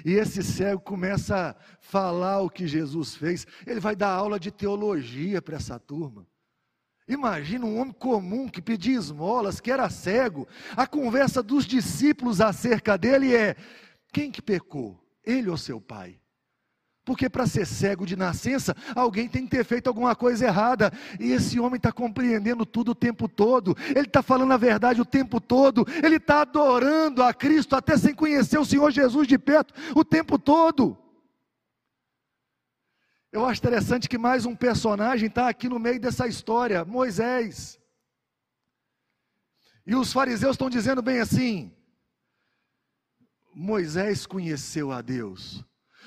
E 0.04 0.14
esse 0.14 0.44
cego 0.44 0.82
começa 0.82 1.52
a 1.52 1.56
falar 1.80 2.42
o 2.42 2.50
que 2.50 2.68
Jesus 2.68 3.16
fez. 3.16 3.46
Ele 3.66 3.80
vai 3.80 3.96
dar 3.96 4.10
aula 4.10 4.40
de 4.40 4.52
teologia 4.52 5.42
para 5.42 5.58
essa 5.58 5.80
turma. 5.80 6.28
Imagina 7.08 7.66
um 7.66 7.80
homem 7.80 7.94
comum 7.94 8.50
que 8.50 8.62
pedia 8.62 8.98
esmolas, 8.98 9.60
que 9.60 9.72
era 9.72 9.90
cego. 9.90 10.48
A 10.76 10.88
conversa 10.88 11.44
dos 11.44 11.66
discípulos 11.66 12.42
acerca 12.42 12.98
dele 12.98 13.36
é: 13.36 13.56
quem 14.12 14.32
que 14.32 14.42
pecou? 14.42 15.00
Ele 15.24 15.50
ou 15.50 15.58
seu 15.58 15.80
pai? 15.80 16.20
Porque 17.06 17.30
para 17.30 17.46
ser 17.46 17.68
cego 17.68 18.04
de 18.04 18.16
nascença, 18.16 18.76
alguém 18.96 19.30
tem 19.30 19.44
que 19.44 19.52
ter 19.56 19.64
feito 19.64 19.88
alguma 19.88 20.16
coisa 20.16 20.46
errada. 20.46 20.92
E 21.20 21.32
esse 21.32 21.60
homem 21.60 21.78
está 21.78 21.92
compreendendo 21.92 22.66
tudo 22.66 22.92
o 22.92 22.96
tempo 22.96 23.30
todo. 23.30 23.78
Ele 23.90 24.08
está 24.08 24.24
falando 24.24 24.52
a 24.52 24.58
verdade 24.58 25.00
o 25.00 25.06
tempo 25.06 25.40
todo. 25.40 25.86
Ele 26.04 26.16
está 26.16 26.42
adorando 26.42 27.22
a 27.22 27.32
Cristo 27.32 27.76
até 27.76 27.96
sem 27.96 28.16
conhecer 28.16 28.58
o 28.58 28.66
Senhor 28.66 28.90
Jesus 28.90 29.28
de 29.28 29.38
perto 29.38 29.72
o 29.96 30.04
tempo 30.04 30.40
todo. 30.40 30.98
Eu 33.32 33.46
acho 33.46 33.60
interessante 33.60 34.10
que 34.10 34.18
mais 34.18 34.46
um 34.46 34.56
personagem 34.56 35.28
está 35.28 35.48
aqui 35.48 35.70
no 35.70 35.78
meio 35.78 36.00
dessa 36.00 36.26
história: 36.28 36.84
Moisés. 36.84 37.80
E 39.86 39.94
os 39.94 40.12
fariseus 40.12 40.54
estão 40.54 40.72
dizendo 40.72 41.04
bem 41.04 41.20
assim: 41.20 41.72
Moisés 43.54 44.26
conheceu 44.26 44.92
a 44.92 45.02
Deus. 45.02 45.64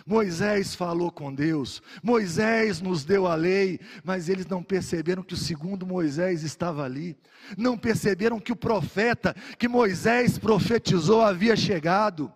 Moisés 0.08 0.74
falou 0.74 1.12
com 1.12 1.34
Deus, 1.34 1.82
Moisés 2.02 2.80
nos 2.80 3.04
deu 3.04 3.26
a 3.26 3.34
lei, 3.34 3.78
mas 4.02 4.30
eles 4.30 4.46
não 4.46 4.62
perceberam 4.62 5.22
que 5.22 5.34
o 5.34 5.36
segundo 5.36 5.86
Moisés 5.86 6.42
estava 6.42 6.82
ali, 6.82 7.14
não 7.58 7.76
perceberam 7.76 8.40
que 8.40 8.50
o 8.50 8.56
profeta 8.56 9.36
que 9.58 9.68
Moisés 9.68 10.38
profetizou 10.38 11.20
havia 11.20 11.54
chegado, 11.54 12.32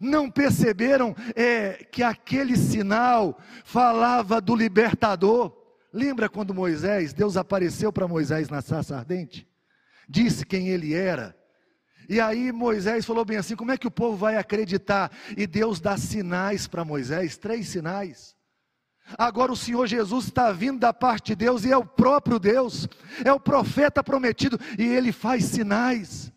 não 0.00 0.30
perceberam 0.30 1.14
é, 1.36 1.86
que 1.92 2.02
aquele 2.02 2.56
sinal 2.56 3.38
falava 3.66 4.40
do 4.40 4.56
libertador. 4.56 5.54
Lembra 5.92 6.26
quando 6.26 6.54
Moisés, 6.54 7.12
Deus 7.12 7.36
apareceu 7.36 7.92
para 7.92 8.08
Moisés 8.08 8.48
na 8.48 8.62
sarça 8.62 8.96
ardente? 8.96 9.46
Disse 10.08 10.46
quem 10.46 10.68
ele 10.68 10.94
era 10.94 11.36
e 12.08 12.20
aí 12.20 12.52
Moisés 12.52 13.04
falou 13.04 13.24
bem 13.24 13.36
assim: 13.36 13.56
como 13.56 13.72
é 13.72 13.76
que 13.76 13.86
o 13.86 13.90
povo 13.90 14.16
vai 14.16 14.36
acreditar? 14.36 15.10
E 15.36 15.46
Deus 15.46 15.80
dá 15.80 15.96
sinais 15.96 16.66
para 16.66 16.84
Moisés, 16.84 17.36
três 17.36 17.68
sinais. 17.68 18.34
Agora 19.18 19.52
o 19.52 19.56
Senhor 19.56 19.86
Jesus 19.86 20.26
está 20.26 20.52
vindo 20.52 20.78
da 20.78 20.92
parte 20.92 21.28
de 21.28 21.36
Deus 21.36 21.64
e 21.64 21.72
é 21.72 21.76
o 21.76 21.84
próprio 21.84 22.38
Deus, 22.38 22.88
é 23.24 23.32
o 23.32 23.40
profeta 23.40 24.02
prometido, 24.02 24.58
e 24.78 24.84
ele 24.84 25.12
faz 25.12 25.44
sinais, 25.44 26.32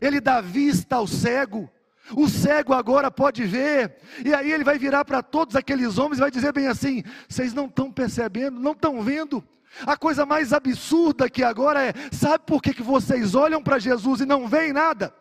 ele 0.00 0.20
dá 0.20 0.40
vista 0.40 0.96
ao 0.96 1.06
cego, 1.06 1.70
o 2.14 2.28
cego 2.28 2.74
agora 2.74 3.10
pode 3.10 3.44
ver, 3.44 3.96
e 4.24 4.34
aí 4.34 4.52
ele 4.52 4.64
vai 4.64 4.78
virar 4.78 5.04
para 5.04 5.22
todos 5.22 5.56
aqueles 5.56 5.98
homens 5.98 6.18
e 6.18 6.20
vai 6.20 6.30
dizer 6.30 6.52
bem 6.52 6.66
assim: 6.66 7.02
vocês 7.28 7.54
não 7.54 7.66
estão 7.66 7.90
percebendo, 7.90 8.60
não 8.60 8.72
estão 8.72 9.02
vendo, 9.02 9.42
a 9.86 9.96
coisa 9.96 10.26
mais 10.26 10.52
absurda 10.52 11.30
que 11.30 11.42
agora 11.42 11.82
é: 11.84 11.94
sabe 12.10 12.44
por 12.46 12.62
que, 12.62 12.74
que 12.74 12.82
vocês 12.82 13.34
olham 13.34 13.62
para 13.62 13.78
Jesus 13.78 14.20
e 14.20 14.26
não 14.26 14.46
veem 14.48 14.72
nada? 14.72 15.14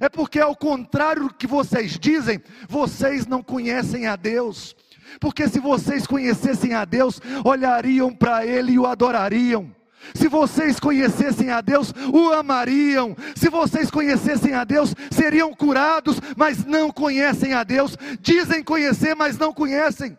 É 0.00 0.08
porque, 0.08 0.40
ao 0.40 0.56
contrário 0.56 1.28
do 1.28 1.34
que 1.34 1.46
vocês 1.46 1.98
dizem, 1.98 2.42
vocês 2.68 3.26
não 3.26 3.42
conhecem 3.42 4.06
a 4.06 4.16
Deus. 4.16 4.74
Porque 5.20 5.48
se 5.48 5.60
vocês 5.60 6.06
conhecessem 6.06 6.74
a 6.74 6.84
Deus, 6.84 7.20
olhariam 7.44 8.12
para 8.12 8.44
Ele 8.44 8.72
e 8.72 8.78
o 8.78 8.86
adorariam. 8.86 9.74
Se 10.14 10.28
vocês 10.28 10.78
conhecessem 10.78 11.50
a 11.50 11.60
Deus, 11.60 11.94
o 12.12 12.30
amariam. 12.32 13.16
Se 13.36 13.48
vocês 13.48 13.90
conhecessem 13.90 14.52
a 14.52 14.64
Deus, 14.64 14.94
seriam 15.10 15.54
curados, 15.54 16.20
mas 16.36 16.64
não 16.64 16.90
conhecem 16.90 17.54
a 17.54 17.62
Deus. 17.62 17.96
Dizem 18.20 18.62
conhecer, 18.62 19.14
mas 19.14 19.38
não 19.38 19.52
conhecem. 19.52 20.18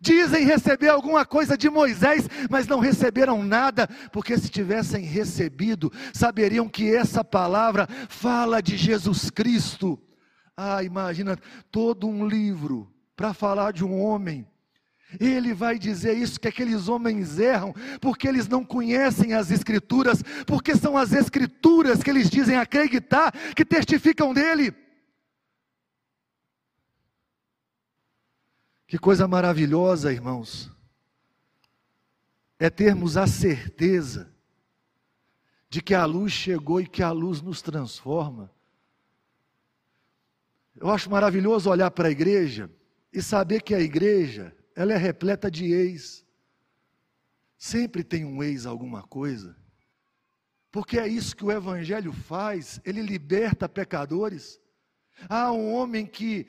Dizem 0.00 0.44
receber 0.44 0.88
alguma 0.88 1.24
coisa 1.24 1.56
de 1.56 1.70
Moisés, 1.70 2.28
mas 2.50 2.66
não 2.66 2.78
receberam 2.78 3.42
nada, 3.42 3.88
porque 4.12 4.36
se 4.36 4.48
tivessem 4.48 5.04
recebido, 5.04 5.92
saberiam 6.12 6.68
que 6.68 6.94
essa 6.94 7.24
palavra 7.24 7.88
fala 8.08 8.60
de 8.60 8.76
Jesus 8.76 9.30
Cristo. 9.30 9.98
Ah, 10.56 10.82
imagina 10.82 11.38
todo 11.70 12.06
um 12.06 12.26
livro 12.26 12.92
para 13.16 13.32
falar 13.32 13.72
de 13.72 13.84
um 13.84 14.00
homem. 14.00 14.46
Ele 15.18 15.54
vai 15.54 15.78
dizer 15.78 16.16
isso 16.18 16.38
que 16.38 16.48
aqueles 16.48 16.86
homens 16.86 17.38
erram, 17.38 17.74
porque 18.00 18.28
eles 18.28 18.46
não 18.46 18.62
conhecem 18.62 19.32
as 19.32 19.50
Escrituras, 19.50 20.22
porque 20.46 20.76
são 20.76 20.98
as 20.98 21.12
Escrituras 21.12 22.02
que 22.02 22.10
eles 22.10 22.28
dizem 22.28 22.56
acreditar, 22.56 23.32
que 23.56 23.64
testificam 23.64 24.34
dele. 24.34 24.74
Que 28.88 28.98
coisa 28.98 29.28
maravilhosa, 29.28 30.10
irmãos, 30.10 30.70
é 32.58 32.70
termos 32.70 33.18
a 33.18 33.26
certeza 33.26 34.32
de 35.68 35.82
que 35.82 35.94
a 35.94 36.06
luz 36.06 36.32
chegou 36.32 36.80
e 36.80 36.86
que 36.86 37.02
a 37.02 37.10
luz 37.10 37.42
nos 37.42 37.60
transforma. 37.60 38.50
Eu 40.74 40.90
acho 40.90 41.10
maravilhoso 41.10 41.68
olhar 41.68 41.90
para 41.90 42.08
a 42.08 42.10
igreja 42.10 42.70
e 43.12 43.20
saber 43.20 43.60
que 43.60 43.74
a 43.74 43.80
igreja, 43.80 44.56
ela 44.74 44.94
é 44.94 44.96
repleta 44.96 45.50
de 45.50 45.66
ex. 45.66 46.24
Sempre 47.58 48.02
tem 48.02 48.24
um 48.24 48.42
ex 48.42 48.64
alguma 48.64 49.02
coisa. 49.02 49.54
Porque 50.72 50.98
é 50.98 51.06
isso 51.06 51.36
que 51.36 51.44
o 51.44 51.52
evangelho 51.52 52.10
faz, 52.10 52.80
ele 52.86 53.02
liberta 53.02 53.68
pecadores. 53.68 54.58
Há 55.28 55.52
um 55.52 55.74
homem 55.74 56.06
que 56.06 56.46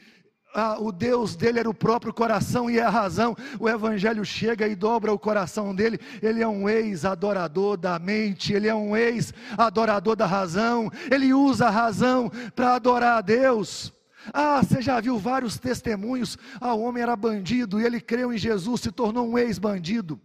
ah, 0.54 0.78
o 0.80 0.92
Deus 0.92 1.36
dele 1.36 1.60
era 1.60 1.70
o 1.70 1.74
próprio 1.74 2.14
coração 2.14 2.70
e 2.70 2.80
é 2.80 2.84
a 2.84 2.90
razão. 2.90 3.36
O 3.60 3.70
Evangelho 3.70 4.26
chega 4.26 4.68
e 4.68 4.76
dobra 4.76 5.14
o 5.14 5.20
coração 5.20 5.76
dele. 5.76 6.00
Ele 6.22 6.42
é 6.42 6.48
um 6.48 6.68
ex-adorador 6.68 7.78
da 7.78 8.00
mente, 8.00 8.54
ele 8.54 8.68
é 8.68 8.74
um 8.74 8.98
ex-adorador 8.98 10.16
da 10.16 10.26
razão. 10.26 10.92
Ele 11.12 11.34
usa 11.34 11.68
a 11.68 11.72
razão 11.72 12.32
para 12.56 12.76
adorar 12.76 13.18
a 13.18 13.22
Deus. 13.22 13.94
Ah, 14.34 14.62
você 14.62 14.82
já 14.82 15.00
viu 15.00 15.18
vários 15.18 15.58
testemunhos? 15.58 16.38
Ah, 16.60 16.74
o 16.74 16.82
homem 16.82 17.04
era 17.04 17.16
bandido 17.16 17.80
e 17.80 17.86
ele 17.86 18.02
creu 18.02 18.34
em 18.34 18.38
Jesus, 18.38 18.82
se 18.82 18.92
tornou 18.92 19.28
um 19.30 19.38
ex-bandido, 19.38 20.20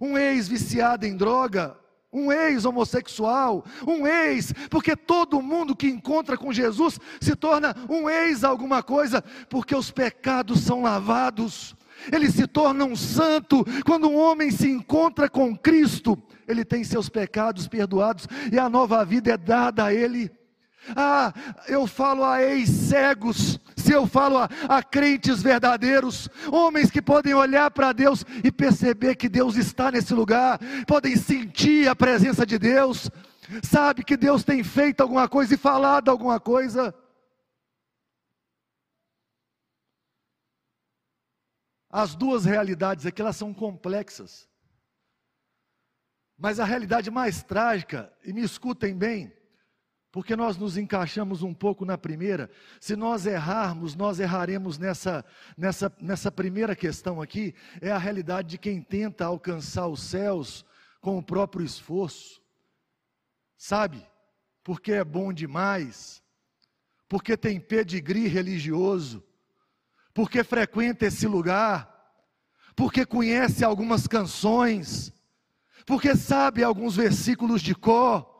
um 0.00 0.16
ex-viciado 0.16 1.04
em 1.04 1.16
droga, 1.16 1.76
um 2.14 2.30
ex-homossexual, 2.30 3.64
um 3.86 4.06
ex, 4.06 4.52
porque 4.70 4.94
todo 4.94 5.42
mundo 5.42 5.74
que 5.74 5.88
encontra 5.88 6.38
com 6.38 6.52
Jesus 6.52 7.00
se 7.20 7.34
torna 7.34 7.74
um 7.90 8.08
ex 8.08 8.44
alguma 8.44 8.82
coisa, 8.82 9.22
porque 9.50 9.74
os 9.74 9.90
pecados 9.90 10.60
são 10.60 10.80
lavados, 10.80 11.74
ele 12.12 12.30
se 12.30 12.46
torna 12.46 12.84
um 12.84 12.94
santo. 12.94 13.64
Quando 13.84 14.08
um 14.08 14.16
homem 14.16 14.50
se 14.50 14.70
encontra 14.70 15.28
com 15.28 15.56
Cristo, 15.56 16.16
ele 16.46 16.64
tem 16.64 16.84
seus 16.84 17.08
pecados 17.08 17.66
perdoados 17.66 18.28
e 18.52 18.58
a 18.58 18.68
nova 18.68 19.04
vida 19.04 19.32
é 19.32 19.36
dada 19.36 19.86
a 19.86 19.94
ele. 19.94 20.30
Ah, 20.94 21.32
eu 21.66 21.86
falo 21.86 22.24
a 22.24 22.42
ex-cegos, 22.42 23.58
se 23.76 23.92
eu 23.92 24.06
falo 24.06 24.38
a, 24.38 24.48
a, 24.68 24.82
crentes 24.82 25.42
verdadeiros, 25.42 26.28
homens 26.50 26.90
que 26.90 27.00
podem 27.00 27.34
olhar 27.34 27.70
para 27.70 27.92
Deus 27.92 28.24
e 28.42 28.52
perceber 28.52 29.14
que 29.14 29.28
Deus 29.28 29.56
está 29.56 29.90
nesse 29.90 30.12
lugar, 30.12 30.58
podem 30.86 31.16
sentir 31.16 31.88
a 31.88 31.96
presença 31.96 32.44
de 32.44 32.58
Deus, 32.58 33.10
sabe 33.62 34.04
que 34.04 34.16
Deus 34.16 34.44
tem 34.44 34.62
feito 34.62 35.00
alguma 35.00 35.28
coisa 35.28 35.54
e 35.54 35.58
falado 35.58 36.10
alguma 36.10 36.38
coisa. 36.38 36.94
As 41.90 42.14
duas 42.14 42.44
realidades 42.44 43.06
aqui 43.06 43.22
elas 43.22 43.36
são 43.36 43.54
complexas. 43.54 44.48
Mas 46.36 46.58
a 46.58 46.64
realidade 46.64 47.10
mais 47.10 47.42
trágica, 47.42 48.12
e 48.24 48.32
me 48.32 48.42
escutem 48.42 48.96
bem, 48.96 49.32
porque 50.14 50.36
nós 50.36 50.56
nos 50.56 50.76
encaixamos 50.76 51.42
um 51.42 51.52
pouco 51.52 51.84
na 51.84 51.98
primeira. 51.98 52.48
Se 52.78 52.94
nós 52.94 53.26
errarmos, 53.26 53.96
nós 53.96 54.20
erraremos 54.20 54.78
nessa, 54.78 55.24
nessa, 55.58 55.92
nessa 56.00 56.30
primeira 56.30 56.76
questão 56.76 57.20
aqui. 57.20 57.52
É 57.80 57.90
a 57.90 57.98
realidade 57.98 58.50
de 58.50 58.56
quem 58.56 58.80
tenta 58.80 59.24
alcançar 59.24 59.88
os 59.88 60.00
céus 60.00 60.64
com 61.00 61.18
o 61.18 61.22
próprio 61.22 61.66
esforço. 61.66 62.40
Sabe? 63.58 64.06
Porque 64.62 64.92
é 64.92 65.02
bom 65.02 65.32
demais. 65.32 66.22
Porque 67.08 67.36
tem 67.36 67.58
pedigree 67.58 68.28
religioso. 68.28 69.20
Porque 70.14 70.44
frequenta 70.44 71.06
esse 71.06 71.26
lugar. 71.26 71.92
Porque 72.76 73.04
conhece 73.04 73.64
algumas 73.64 74.06
canções. 74.06 75.12
Porque 75.84 76.14
sabe 76.14 76.62
alguns 76.62 76.94
versículos 76.94 77.60
de 77.60 77.74
cor 77.74 78.32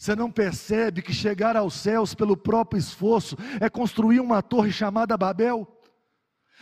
você 0.00 0.16
não 0.16 0.30
percebe 0.30 1.02
que 1.02 1.12
chegar 1.12 1.58
aos 1.58 1.74
céus 1.74 2.14
pelo 2.14 2.34
próprio 2.34 2.78
esforço 2.78 3.36
é 3.60 3.68
construir 3.68 4.18
uma 4.18 4.40
torre 4.40 4.72
chamada 4.72 5.14
Babel? 5.14 5.68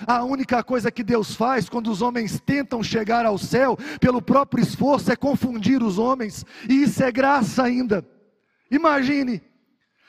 A 0.05 0.25
única 0.25 0.61
coisa 0.65 0.91
que 0.91 1.05
Deus 1.05 1.37
faz 1.37 1.69
quando 1.69 1.89
os 1.89 2.03
homens 2.03 2.41
tentam 2.41 2.83
chegar 2.83 3.25
ao 3.25 3.39
céu 3.39 3.79
pelo 4.01 4.21
próprio 4.21 4.61
esforço 4.61 5.13
é 5.13 5.15
confundir 5.15 5.85
os 5.85 6.01
homens, 6.01 6.45
e 6.69 6.83
isso 6.83 7.01
é 7.01 7.13
graça 7.13 7.63
ainda. 7.63 8.05
Imagine, 8.73 9.41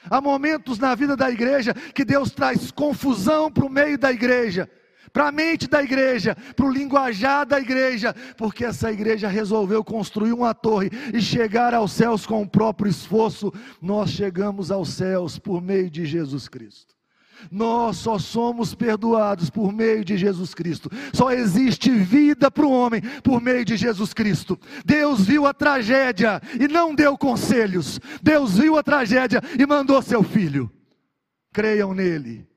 Há 0.09 0.21
momentos 0.21 0.79
na 0.79 0.95
vida 0.95 1.15
da 1.15 1.29
igreja 1.29 1.73
que 1.73 2.05
Deus 2.05 2.31
traz 2.31 2.71
confusão 2.71 3.51
para 3.51 3.65
o 3.65 3.69
meio 3.69 3.97
da 3.97 4.11
igreja, 4.11 4.67
para 5.12 5.28
a 5.28 5.32
mente 5.32 5.67
da 5.67 5.84
igreja, 5.84 6.36
para 6.56 6.65
o 6.65 6.72
linguajar 6.72 7.45
da 7.45 7.60
igreja, 7.60 8.15
porque 8.38 8.65
essa 8.65 8.91
igreja 8.91 9.28
resolveu 9.28 9.84
construir 9.84 10.34
uma 10.34 10.54
torre 10.54 10.89
e 11.13 11.22
chegar 11.22 11.74
aos 11.74 11.91
céus 11.91 12.26
com 12.26 12.41
o 12.41 12.50
próprio 12.50 12.89
esforço. 12.89 13.54
Nós 13.82 14.10
chegamos 14.10 14.72
aos 14.72 14.89
céus 14.89 15.38
por 15.38 15.62
meio 15.62 15.89
de 15.89 16.06
Jesus 16.06 16.48
Cristo. 16.48 17.00
Nós 17.52 17.98
só 17.98 18.19
somos 18.19 18.76
perdoados 18.76 19.50
por 19.50 19.72
meio 19.72 20.04
de 20.04 20.17
Jesus 20.17 20.54
Cristo. 20.54 20.89
Só 21.13 21.32
existe 21.32 21.89
vida 21.91 22.52
para 22.52 22.65
o 22.65 22.72
homem 22.72 23.02
por 23.24 23.41
meio 23.41 23.63
de 23.63 23.78
Jesus 23.78 24.13
Cristo. 24.13 24.60
Deus 24.86 25.26
viu 25.26 25.45
a 25.45 25.54
tragédia 25.54 26.41
e 26.60 26.67
não 26.67 26.93
deu 26.93 27.17
conselhos. 27.17 28.00
Deus 28.22 28.58
viu 28.58 28.78
a 28.78 28.84
tragédia 28.84 29.41
e 29.58 29.65
mandou 29.65 30.02
seu 30.02 30.24
filho. 30.24 30.69
Creiam 31.54 31.93
nele. 31.93 32.48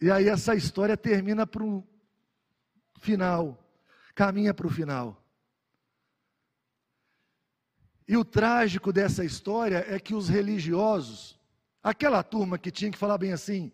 E 0.00 0.10
aí 0.10 0.28
essa 0.28 0.54
história 0.54 0.96
termina 0.96 1.46
para 1.46 1.64
o 1.64 1.84
final. 2.98 3.62
Caminha 4.14 4.54
para 4.54 4.66
o 4.66 4.70
final. 4.70 5.22
E 8.08 8.16
o 8.16 8.24
trágico 8.24 8.92
dessa 8.92 9.24
história 9.24 9.84
é 9.88 10.00
que 10.00 10.14
os 10.14 10.28
religiosos 10.28 11.40
Aquela 11.82 12.22
turma 12.22 12.58
que 12.58 12.70
tinha 12.70 12.90
que 12.90 12.98
falar 12.98 13.16
bem 13.16 13.32
assim: 13.32 13.72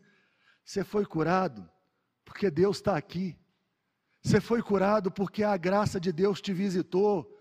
você 0.65 0.85
foi 0.85 1.05
curado 1.05 1.69
porque 2.25 2.51
Deus 2.51 2.77
está 2.77 2.97
aqui. 2.97 3.37
Você 4.23 4.41
foi 4.41 4.63
curado 4.63 5.11
porque 5.11 5.43
a 5.43 5.57
graça 5.57 6.01
de 6.01 6.13
Deus 6.13 6.41
te 6.41 6.53
visitou. 6.53 7.33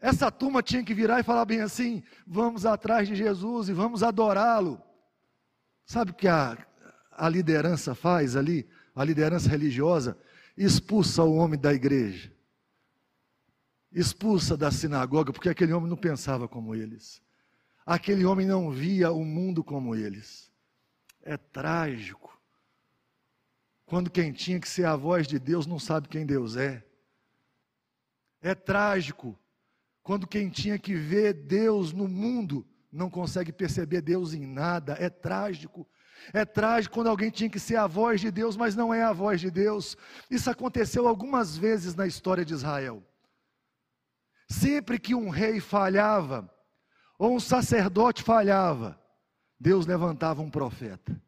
Essa 0.00 0.30
turma 0.30 0.62
tinha 0.62 0.84
que 0.84 0.94
virar 0.94 1.18
e 1.18 1.24
falar 1.24 1.44
bem 1.44 1.60
assim: 1.60 2.02
vamos 2.26 2.64
atrás 2.64 3.08
de 3.08 3.16
Jesus 3.16 3.68
e 3.68 3.72
vamos 3.72 4.02
adorá-lo. 4.02 4.80
Sabe 5.84 6.12
o 6.12 6.14
que 6.14 6.28
a, 6.28 6.56
a 7.18 7.28
liderança 7.28 7.94
faz 7.94 8.36
ali? 8.36 8.68
A 8.94 9.04
liderança 9.04 9.48
religiosa 9.48 10.16
expulsa 10.56 11.22
o 11.22 11.34
homem 11.34 11.58
da 11.58 11.72
igreja, 11.74 12.32
expulsa 13.92 14.56
da 14.56 14.70
sinagoga, 14.70 15.32
porque 15.32 15.48
aquele 15.48 15.72
homem 15.72 15.88
não 15.88 15.96
pensava 15.96 16.48
como 16.48 16.74
eles. 16.74 17.22
Aquele 17.84 18.24
homem 18.24 18.46
não 18.46 18.70
via 18.70 19.10
o 19.10 19.24
mundo 19.24 19.64
como 19.64 19.94
eles. 19.94 20.52
É 21.22 21.36
trágico. 21.36 22.38
Quando 23.86 24.10
quem 24.10 24.32
tinha 24.32 24.60
que 24.60 24.68
ser 24.68 24.84
a 24.84 24.94
voz 24.94 25.26
de 25.26 25.38
Deus 25.38 25.66
não 25.66 25.78
sabe 25.78 26.08
quem 26.08 26.26
Deus 26.26 26.56
é. 26.56 26.84
É 28.42 28.54
trágico. 28.54 29.38
Quando 30.02 30.26
quem 30.26 30.50
tinha 30.50 30.78
que 30.78 30.94
ver 30.94 31.32
Deus 31.32 31.92
no 31.92 32.06
mundo 32.06 32.66
não 32.92 33.08
consegue 33.08 33.52
perceber 33.52 34.02
Deus 34.02 34.34
em 34.34 34.46
nada. 34.46 34.94
É 35.00 35.08
trágico. 35.08 35.88
É 36.32 36.44
trágico 36.44 36.94
quando 36.94 37.08
alguém 37.08 37.30
tinha 37.30 37.50
que 37.50 37.60
ser 37.60 37.76
a 37.76 37.86
voz 37.86 38.20
de 38.20 38.30
Deus, 38.30 38.56
mas 38.56 38.74
não 38.76 38.92
é 38.92 39.02
a 39.02 39.12
voz 39.12 39.40
de 39.40 39.50
Deus. 39.50 39.96
Isso 40.30 40.50
aconteceu 40.50 41.06
algumas 41.08 41.56
vezes 41.56 41.94
na 41.94 42.06
história 42.06 42.44
de 42.44 42.54
Israel. 42.54 43.02
Sempre 44.48 44.98
que 44.98 45.14
um 45.14 45.28
rei 45.28 45.60
falhava, 45.60 46.50
ou 47.18 47.34
um 47.34 47.40
sacerdote 47.40 48.22
falhava, 48.22 48.98
Deus 49.60 49.86
levantava 49.86 50.40
um 50.40 50.50
profeta. 50.50 51.20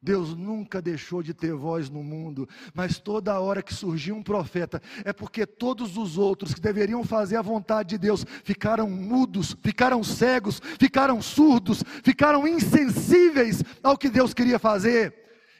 Deus 0.00 0.34
nunca 0.34 0.80
deixou 0.80 1.22
de 1.22 1.34
ter 1.34 1.52
voz 1.54 1.90
no 1.90 2.04
mundo, 2.04 2.48
mas 2.72 2.98
toda 3.00 3.40
hora 3.40 3.62
que 3.62 3.74
surgiu 3.74 4.14
um 4.14 4.22
profeta, 4.22 4.80
é 5.04 5.12
porque 5.12 5.44
todos 5.44 5.96
os 5.96 6.16
outros 6.16 6.54
que 6.54 6.60
deveriam 6.60 7.02
fazer 7.02 7.36
a 7.36 7.42
vontade 7.42 7.90
de 7.90 7.98
Deus 7.98 8.24
ficaram 8.44 8.88
mudos, 8.88 9.56
ficaram 9.60 10.04
cegos, 10.04 10.62
ficaram 10.78 11.20
surdos, 11.20 11.82
ficaram 12.04 12.46
insensíveis 12.46 13.62
ao 13.82 13.98
que 13.98 14.08
Deus 14.08 14.32
queria 14.32 14.58
fazer. 14.58 15.14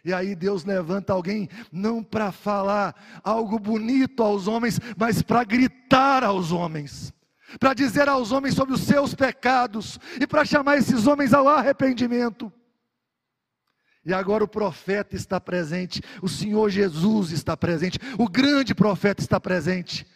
E 0.04 0.12
aí 0.12 0.36
Deus 0.36 0.64
levanta 0.64 1.12
alguém 1.12 1.48
não 1.72 2.02
para 2.02 2.30
falar 2.30 2.94
algo 3.24 3.58
bonito 3.58 4.22
aos 4.22 4.46
homens, 4.46 4.78
mas 4.96 5.20
para 5.20 5.42
gritar 5.42 6.22
aos 6.22 6.52
homens 6.52 7.12
para 7.58 7.72
dizer 7.72 8.10
aos 8.10 8.30
homens 8.30 8.54
sobre 8.54 8.74
os 8.74 8.82
seus 8.82 9.14
pecados 9.14 9.98
e 10.20 10.26
para 10.26 10.44
chamar 10.44 10.76
esses 10.76 11.06
homens 11.06 11.32
ao 11.32 11.48
arrependimento. 11.48 12.52
E 14.08 14.14
agora 14.14 14.42
o 14.42 14.48
profeta 14.48 15.14
está 15.14 15.38
presente, 15.38 16.00
o 16.22 16.30
Senhor 16.30 16.70
Jesus 16.70 17.30
está 17.30 17.54
presente, 17.54 17.98
o 18.18 18.26
grande 18.26 18.74
profeta 18.74 19.20
está 19.20 19.38
presente. 19.38 20.06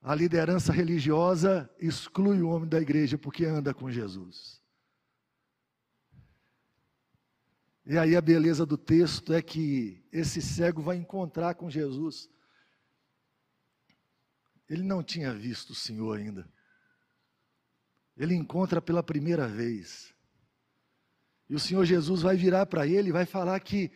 A 0.00 0.14
liderança 0.14 0.72
religiosa 0.72 1.70
exclui 1.78 2.40
o 2.40 2.48
homem 2.48 2.70
da 2.70 2.80
igreja 2.80 3.18
porque 3.18 3.44
anda 3.44 3.74
com 3.74 3.90
Jesus. 3.90 4.62
E 7.84 7.98
aí 7.98 8.16
a 8.16 8.22
beleza 8.22 8.64
do 8.64 8.78
texto 8.78 9.34
é 9.34 9.42
que 9.42 10.02
esse 10.10 10.40
cego 10.40 10.80
vai 10.80 10.96
encontrar 10.96 11.54
com 11.54 11.68
Jesus. 11.68 12.30
Ele 14.70 14.82
não 14.82 15.02
tinha 15.02 15.34
visto 15.34 15.70
o 15.70 15.74
Senhor 15.74 16.16
ainda. 16.16 16.50
Ele 18.16 18.34
encontra 18.34 18.80
pela 18.80 19.02
primeira 19.02 19.46
vez. 19.46 20.15
E 21.48 21.54
o 21.54 21.60
Senhor 21.60 21.84
Jesus 21.84 22.22
vai 22.22 22.36
virar 22.36 22.66
para 22.66 22.86
ele 22.86 23.08
e 23.08 23.12
vai 23.12 23.24
falar 23.24 23.58
que 23.60 23.90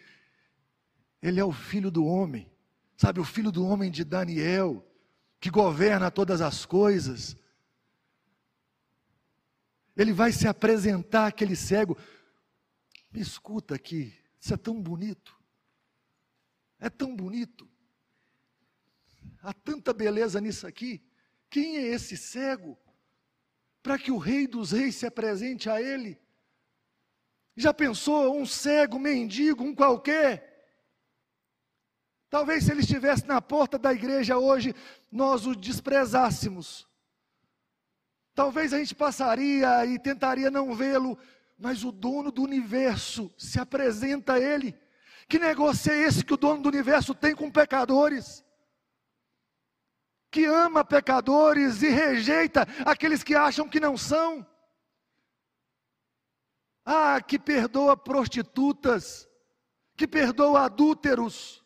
ele 1.20 1.40
é 1.40 1.44
o 1.44 1.52
filho 1.52 1.90
do 1.90 2.04
homem, 2.04 2.50
sabe, 2.96 3.20
o 3.20 3.24
filho 3.24 3.50
do 3.50 3.66
homem 3.66 3.90
de 3.90 4.04
Daniel, 4.04 4.86
que 5.38 5.50
governa 5.50 6.10
todas 6.10 6.40
as 6.40 6.64
coisas. 6.64 7.36
Ele 9.96 10.12
vai 10.12 10.32
se 10.32 10.46
apresentar 10.46 11.26
aquele 11.26 11.56
cego. 11.56 11.96
Me 13.10 13.20
escuta 13.20 13.74
aqui, 13.74 14.14
isso 14.40 14.54
é 14.54 14.56
tão 14.56 14.80
bonito. 14.80 15.38
É 16.78 16.88
tão 16.88 17.14
bonito. 17.14 17.68
Há 19.42 19.52
tanta 19.52 19.92
beleza 19.92 20.40
nisso 20.40 20.66
aqui. 20.66 21.02
Quem 21.50 21.78
é 21.78 21.88
esse 21.88 22.16
cego? 22.16 22.78
Para 23.82 23.98
que 23.98 24.10
o 24.10 24.18
Rei 24.18 24.46
dos 24.46 24.72
Reis 24.72 24.96
se 24.96 25.06
apresente 25.06 25.68
a 25.68 25.82
ele? 25.82 26.18
Já 27.56 27.74
pensou 27.74 28.36
um 28.36 28.46
cego, 28.46 28.98
mendigo, 28.98 29.64
um 29.64 29.74
qualquer? 29.74 30.48
Talvez 32.28 32.64
se 32.64 32.70
ele 32.70 32.80
estivesse 32.80 33.26
na 33.26 33.42
porta 33.42 33.78
da 33.78 33.92
igreja 33.92 34.38
hoje, 34.38 34.74
nós 35.10 35.46
o 35.46 35.54
desprezássemos. 35.54 36.88
Talvez 38.34 38.72
a 38.72 38.78
gente 38.78 38.94
passaria 38.94 39.84
e 39.86 39.98
tentaria 39.98 40.50
não 40.50 40.74
vê-lo, 40.74 41.18
mas 41.58 41.84
o 41.84 41.90
dono 41.90 42.30
do 42.30 42.42
universo 42.42 43.32
se 43.36 43.58
apresenta 43.58 44.34
a 44.34 44.40
ele. 44.40 44.78
Que 45.28 45.38
negócio 45.38 45.92
é 45.92 45.98
esse 45.98 46.24
que 46.24 46.34
o 46.34 46.36
dono 46.36 46.62
do 46.62 46.68
universo 46.68 47.14
tem 47.14 47.34
com 47.34 47.50
pecadores? 47.50 48.44
que 50.30 50.44
ama 50.44 50.84
pecadores 50.84 51.82
e 51.82 51.88
rejeita 51.88 52.66
aqueles 52.86 53.22
que 53.22 53.34
acham 53.34 53.68
que 53.68 53.80
não 53.80 53.96
são. 53.96 54.46
Ah, 56.92 57.20
que 57.20 57.38
perdoa 57.38 57.96
prostitutas, 57.96 59.29
que 59.96 60.09
perdoa 60.09 60.64
adúlteros, 60.64 61.64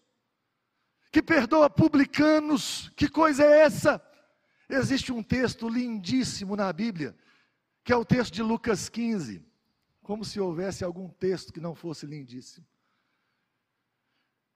que 1.10 1.22
perdoa 1.22 1.70
publicanos, 1.70 2.90
que 2.94 3.08
coisa 3.08 3.42
é 3.42 3.60
essa? 3.60 4.06
Existe 4.68 5.10
um 5.14 5.22
texto 5.22 5.66
lindíssimo 5.66 6.54
na 6.54 6.70
Bíblia, 6.70 7.16
que 7.82 7.90
é 7.90 7.96
o 7.96 8.04
texto 8.04 8.34
de 8.34 8.42
Lucas 8.42 8.90
15, 8.90 9.42
como 10.02 10.26
se 10.26 10.38
houvesse 10.38 10.84
algum 10.84 11.08
texto 11.08 11.54
que 11.54 11.60
não 11.60 11.74
fosse 11.74 12.04
lindíssimo. 12.04 12.66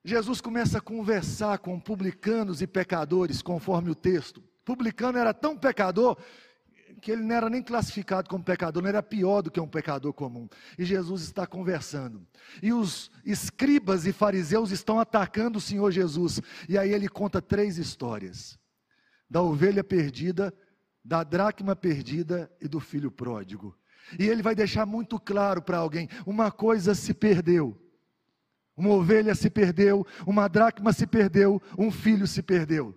Jesus 0.04 0.38
começa 0.38 0.76
a 0.76 0.82
conversar 0.82 1.60
com 1.60 1.80
publicanos 1.80 2.60
e 2.60 2.66
pecadores, 2.66 3.40
conforme 3.40 3.88
o 3.88 3.94
texto. 3.94 4.42
Publicano 4.66 5.16
era 5.16 5.32
tão 5.32 5.56
pecador 5.56 6.18
que 7.00 7.10
ele 7.10 7.22
não 7.22 7.34
era 7.34 7.48
nem 7.50 7.62
classificado 7.62 8.28
como 8.28 8.42
pecador, 8.44 8.82
não 8.82 8.88
era 8.88 9.02
pior 9.02 9.42
do 9.42 9.50
que 9.50 9.60
um 9.60 9.68
pecador 9.68 10.12
comum. 10.12 10.48
E 10.78 10.84
Jesus 10.84 11.22
está 11.22 11.46
conversando. 11.46 12.26
E 12.62 12.72
os 12.72 13.10
escribas 13.24 14.06
e 14.06 14.12
fariseus 14.12 14.70
estão 14.70 14.98
atacando 14.98 15.58
o 15.58 15.60
Senhor 15.60 15.90
Jesus. 15.90 16.40
E 16.68 16.76
aí 16.76 16.92
ele 16.92 17.08
conta 17.08 17.40
três 17.40 17.78
histórias: 17.78 18.58
da 19.28 19.42
ovelha 19.42 19.84
perdida, 19.84 20.52
da 21.04 21.22
dracma 21.22 21.76
perdida 21.76 22.50
e 22.60 22.68
do 22.68 22.80
filho 22.80 23.10
pródigo. 23.10 23.76
E 24.18 24.26
ele 24.26 24.42
vai 24.42 24.54
deixar 24.54 24.86
muito 24.86 25.18
claro 25.18 25.62
para 25.62 25.78
alguém: 25.78 26.08
uma 26.26 26.50
coisa 26.50 26.94
se 26.94 27.14
perdeu 27.14 27.78
uma 28.78 28.90
ovelha 28.90 29.34
se 29.34 29.50
perdeu, 29.50 30.06
uma 30.24 30.46
dracma 30.46 30.92
se 30.92 31.04
perdeu, 31.04 31.60
um 31.76 31.90
filho 31.90 32.28
se 32.28 32.40
perdeu. 32.40 32.96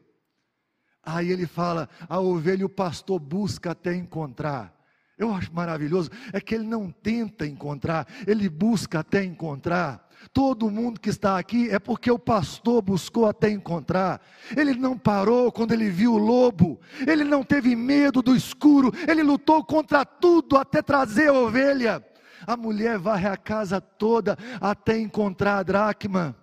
Aí 1.04 1.32
ele 1.32 1.48
fala: 1.48 1.90
a 2.08 2.20
ovelha 2.20 2.66
o 2.66 2.70
pastor 2.70 3.20
busca 3.20 3.72
até 3.72 3.96
encontrar. 3.96 4.74
eu 5.18 5.34
acho 5.34 5.54
maravilhoso, 5.54 6.10
é 6.34 6.42
que 6.42 6.56
ele 6.56 6.66
não 6.66 6.92
tenta 6.92 7.46
encontrar, 7.46 8.08
ele 8.26 8.50
busca 8.50 9.00
até 9.00 9.24
encontrar. 9.24 10.10
Todo 10.34 10.70
mundo 10.70 11.00
que 11.00 11.10
está 11.10 11.38
aqui 11.38 11.70
é 11.70 11.80
porque 11.80 12.12
o 12.12 12.20
pastor 12.20 12.82
buscou 12.82 13.28
até 13.28 13.50
encontrar. 13.50 14.22
Ele 14.56 14.76
não 14.76 14.98
parou 14.98 15.52
quando 15.52 15.72
ele 15.72 15.90
viu 15.90 16.14
o 16.14 16.18
lobo, 16.18 16.80
ele 17.08 17.24
não 17.24 17.44
teve 17.44 17.76
medo 17.76 18.22
do 18.22 18.36
escuro, 18.36 18.94
ele 19.08 19.24
lutou 19.24 19.64
contra 19.64 20.06
tudo 20.06 20.58
até 20.58 20.82
trazer 20.82 21.30
a 21.30 21.34
ovelha. 21.34 22.06
A 22.46 22.56
mulher 22.56 22.98
varre 22.98 23.28
a 23.28 23.38
casa 23.38 23.80
toda 23.80 24.38
até 24.60 24.98
encontrar 24.98 25.58
a 25.58 25.64
dracma. 25.64 26.36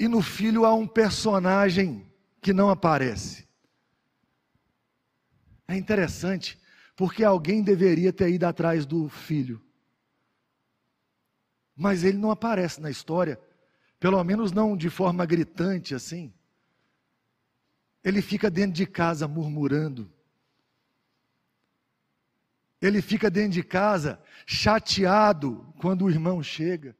E 0.00 0.08
no 0.08 0.22
filho 0.22 0.64
há 0.64 0.72
um 0.72 0.86
personagem 0.86 2.10
que 2.40 2.54
não 2.54 2.70
aparece. 2.70 3.46
É 5.68 5.76
interessante, 5.76 6.58
porque 6.96 7.22
alguém 7.22 7.62
deveria 7.62 8.10
ter 8.10 8.30
ido 8.30 8.46
atrás 8.46 8.86
do 8.86 9.10
filho. 9.10 9.62
Mas 11.76 12.02
ele 12.02 12.16
não 12.16 12.30
aparece 12.30 12.80
na 12.80 12.90
história, 12.90 13.38
pelo 13.98 14.24
menos 14.24 14.52
não 14.52 14.74
de 14.74 14.88
forma 14.88 15.26
gritante 15.26 15.94
assim. 15.94 16.32
Ele 18.02 18.22
fica 18.22 18.50
dentro 18.50 18.72
de 18.72 18.86
casa 18.86 19.28
murmurando. 19.28 20.10
Ele 22.80 23.02
fica 23.02 23.30
dentro 23.30 23.50
de 23.50 23.62
casa 23.62 24.18
chateado 24.46 25.70
quando 25.78 26.06
o 26.06 26.10
irmão 26.10 26.42
chega. 26.42 26.96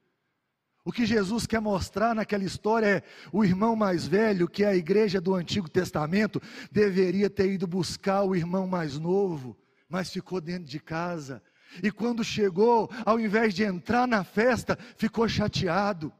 O 0.84 0.90
que 0.90 1.04
Jesus 1.04 1.46
quer 1.46 1.60
mostrar 1.60 2.14
naquela 2.14 2.44
história 2.44 2.86
é 2.86 3.02
o 3.32 3.44
irmão 3.44 3.76
mais 3.76 4.06
velho, 4.06 4.48
que 4.48 4.64
é 4.64 4.68
a 4.68 4.76
igreja 4.76 5.20
do 5.20 5.34
Antigo 5.34 5.68
Testamento, 5.68 6.40
deveria 6.72 7.28
ter 7.28 7.52
ido 7.52 7.66
buscar 7.66 8.22
o 8.22 8.34
irmão 8.34 8.66
mais 8.66 8.98
novo, 8.98 9.58
mas 9.88 10.10
ficou 10.10 10.40
dentro 10.40 10.64
de 10.64 10.80
casa. 10.80 11.42
E 11.82 11.90
quando 11.90 12.24
chegou, 12.24 12.90
ao 13.04 13.20
invés 13.20 13.54
de 13.54 13.62
entrar 13.62 14.08
na 14.08 14.24
festa, 14.24 14.76
ficou 14.96 15.28
chateado. 15.28 16.12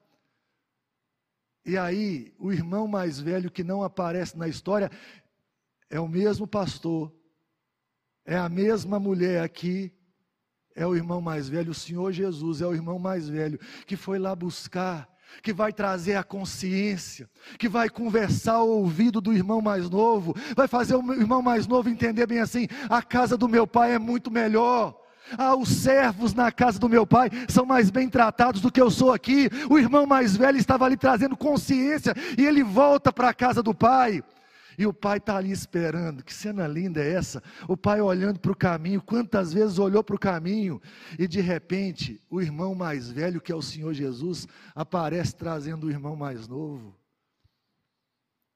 E 1.65 1.77
aí, 1.77 2.35
o 2.39 2.53
irmão 2.53 2.87
mais 2.87 3.19
velho 3.19 3.51
que 3.51 3.65
não 3.65 3.83
aparece 3.83 4.37
na 4.37 4.47
história 4.47 4.91
é 5.89 5.99
o 5.99 6.09
mesmo 6.09 6.47
pastor, 6.47 7.13
é 8.25 8.37
a 8.37 8.49
mesma 8.49 9.01
mulher 9.01 9.43
aqui 9.43 9.93
é 10.83 10.87
o 10.87 10.97
irmão 10.97 11.21
mais 11.21 11.47
velho, 11.47 11.73
o 11.73 11.75
Senhor 11.75 12.11
Jesus 12.11 12.63
é 12.63 12.67
o 12.67 12.73
irmão 12.73 12.99
mais 12.99 13.29
velho, 13.29 13.61
que 13.87 13.97
foi 13.97 14.19
lá 14.19 14.35
buscar, 14.35 15.07
que 15.43 15.53
vai 15.53 15.75
trazer 15.75 16.17
a 16.17 16.25
consciência, 16.25 17.29
que 17.59 17.69
vai 17.69 17.91
conversar 17.91 18.55
ao 18.55 18.69
ouvido 18.69 19.21
do 19.21 19.33
irmão 19.33 19.61
mais 19.61 19.91
novo, 19.91 20.35
vai 20.57 20.67
fazer 20.67 20.95
o 20.95 21.13
irmão 21.13 21.43
mais 21.43 21.67
novo 21.67 21.91
entender 21.91 22.27
bem 22.27 22.41
assim: 22.41 22.67
a 22.89 23.03
casa 23.03 23.37
do 23.37 23.47
meu 23.47 23.67
pai 23.67 23.93
é 23.93 23.99
muito 23.99 24.31
melhor. 24.31 24.99
Ah, 25.39 25.55
os 25.55 25.69
servos 25.69 26.35
na 26.35 26.51
casa 26.51 26.79
do 26.79 26.89
meu 26.89 27.07
pai 27.07 27.31
são 27.49 27.65
mais 27.65 27.91
bem 27.91 28.09
tratados 28.09 28.61
do 28.61 28.73
que 28.73 28.81
eu 28.81 28.91
sou 28.91 29.13
aqui. 29.13 29.49
O 29.69 29.79
irmão 29.79 30.07
mais 30.07 30.37
velho 30.37 30.57
estava 30.57 30.87
ali 30.87 30.97
trazendo 30.97 31.37
consciência 31.37 32.15
e 32.37 32.45
ele 32.45 32.65
volta 32.65 33.13
para 33.13 33.29
a 33.29 33.35
casa 33.35 33.63
do 33.63 33.75
pai. 33.75 34.25
E 34.81 34.87
o 34.87 34.95
pai 34.95 35.19
está 35.19 35.37
ali 35.37 35.53
esperando. 35.53 36.25
Que 36.25 36.33
cena 36.33 36.67
linda 36.67 37.05
é 37.05 37.13
essa? 37.13 37.43
O 37.69 37.77
pai 37.77 38.01
olhando 38.01 38.41
para 38.41 38.51
o 38.51 38.57
caminho. 38.57 39.03
Quantas 39.03 39.53
vezes 39.53 39.79
olhou 39.79 40.03
para 40.03 40.17
o 40.17 40.19
caminho 40.19 40.81
e 41.19 41.29
de 41.29 41.39
repente 41.39 42.19
o 42.31 42.41
irmão 42.41 42.75
mais 42.75 43.11
velho, 43.11 43.43
que 43.43 43.53
é 43.53 43.55
o 43.55 43.61
Senhor 43.61 43.93
Jesus, 43.93 44.49
aparece 44.75 45.37
trazendo 45.37 45.87
o 45.87 45.91
irmão 45.91 46.17
mais 46.17 46.49
novo. 46.49 46.97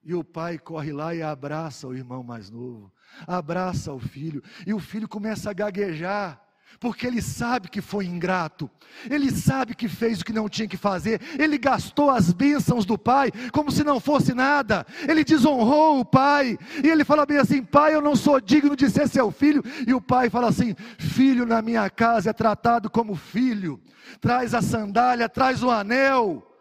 E 0.02 0.14
o 0.14 0.24
pai 0.24 0.58
corre 0.58 0.94
lá 0.94 1.14
e 1.14 1.20
abraça 1.20 1.86
o 1.86 1.94
irmão 1.94 2.22
mais 2.22 2.48
novo, 2.48 2.90
abraça 3.26 3.92
o 3.92 3.98
filho, 3.98 4.42
e 4.66 4.72
o 4.72 4.78
filho 4.78 5.06
começa 5.06 5.50
a 5.50 5.52
gaguejar 5.52 6.43
porque 6.78 7.06
ele 7.06 7.22
sabe 7.22 7.68
que 7.68 7.80
foi 7.80 8.06
ingrato, 8.06 8.70
ele 9.10 9.30
sabe 9.30 9.74
que 9.74 9.88
fez 9.88 10.20
o 10.20 10.24
que 10.24 10.32
não 10.32 10.48
tinha 10.48 10.68
que 10.68 10.76
fazer, 10.76 11.20
ele 11.38 11.58
gastou 11.58 12.10
as 12.10 12.32
bênçãos 12.32 12.84
do 12.84 12.98
pai 12.98 13.30
como 13.52 13.70
se 13.70 13.82
não 13.84 14.00
fosse 14.00 14.34
nada, 14.34 14.86
ele 15.08 15.24
desonrou 15.24 16.00
o 16.00 16.04
pai, 16.04 16.58
e 16.82 16.88
ele 16.88 17.04
fala 17.04 17.26
bem 17.26 17.38
assim: 17.38 17.62
pai, 17.62 17.94
eu 17.94 18.00
não 18.00 18.16
sou 18.16 18.40
digno 18.40 18.76
de 18.76 18.88
ser 18.90 19.08
seu 19.08 19.30
filho, 19.30 19.62
e 19.86 19.92
o 19.94 20.00
pai 20.00 20.30
fala 20.30 20.48
assim: 20.48 20.74
filho 20.98 21.46
na 21.46 21.60
minha 21.62 21.88
casa 21.90 22.30
é 22.30 22.32
tratado 22.32 22.90
como 22.90 23.14
filho, 23.14 23.80
traz 24.20 24.54
a 24.54 24.62
sandália, 24.62 25.28
traz 25.28 25.62
o 25.62 25.70
anel. 25.70 26.53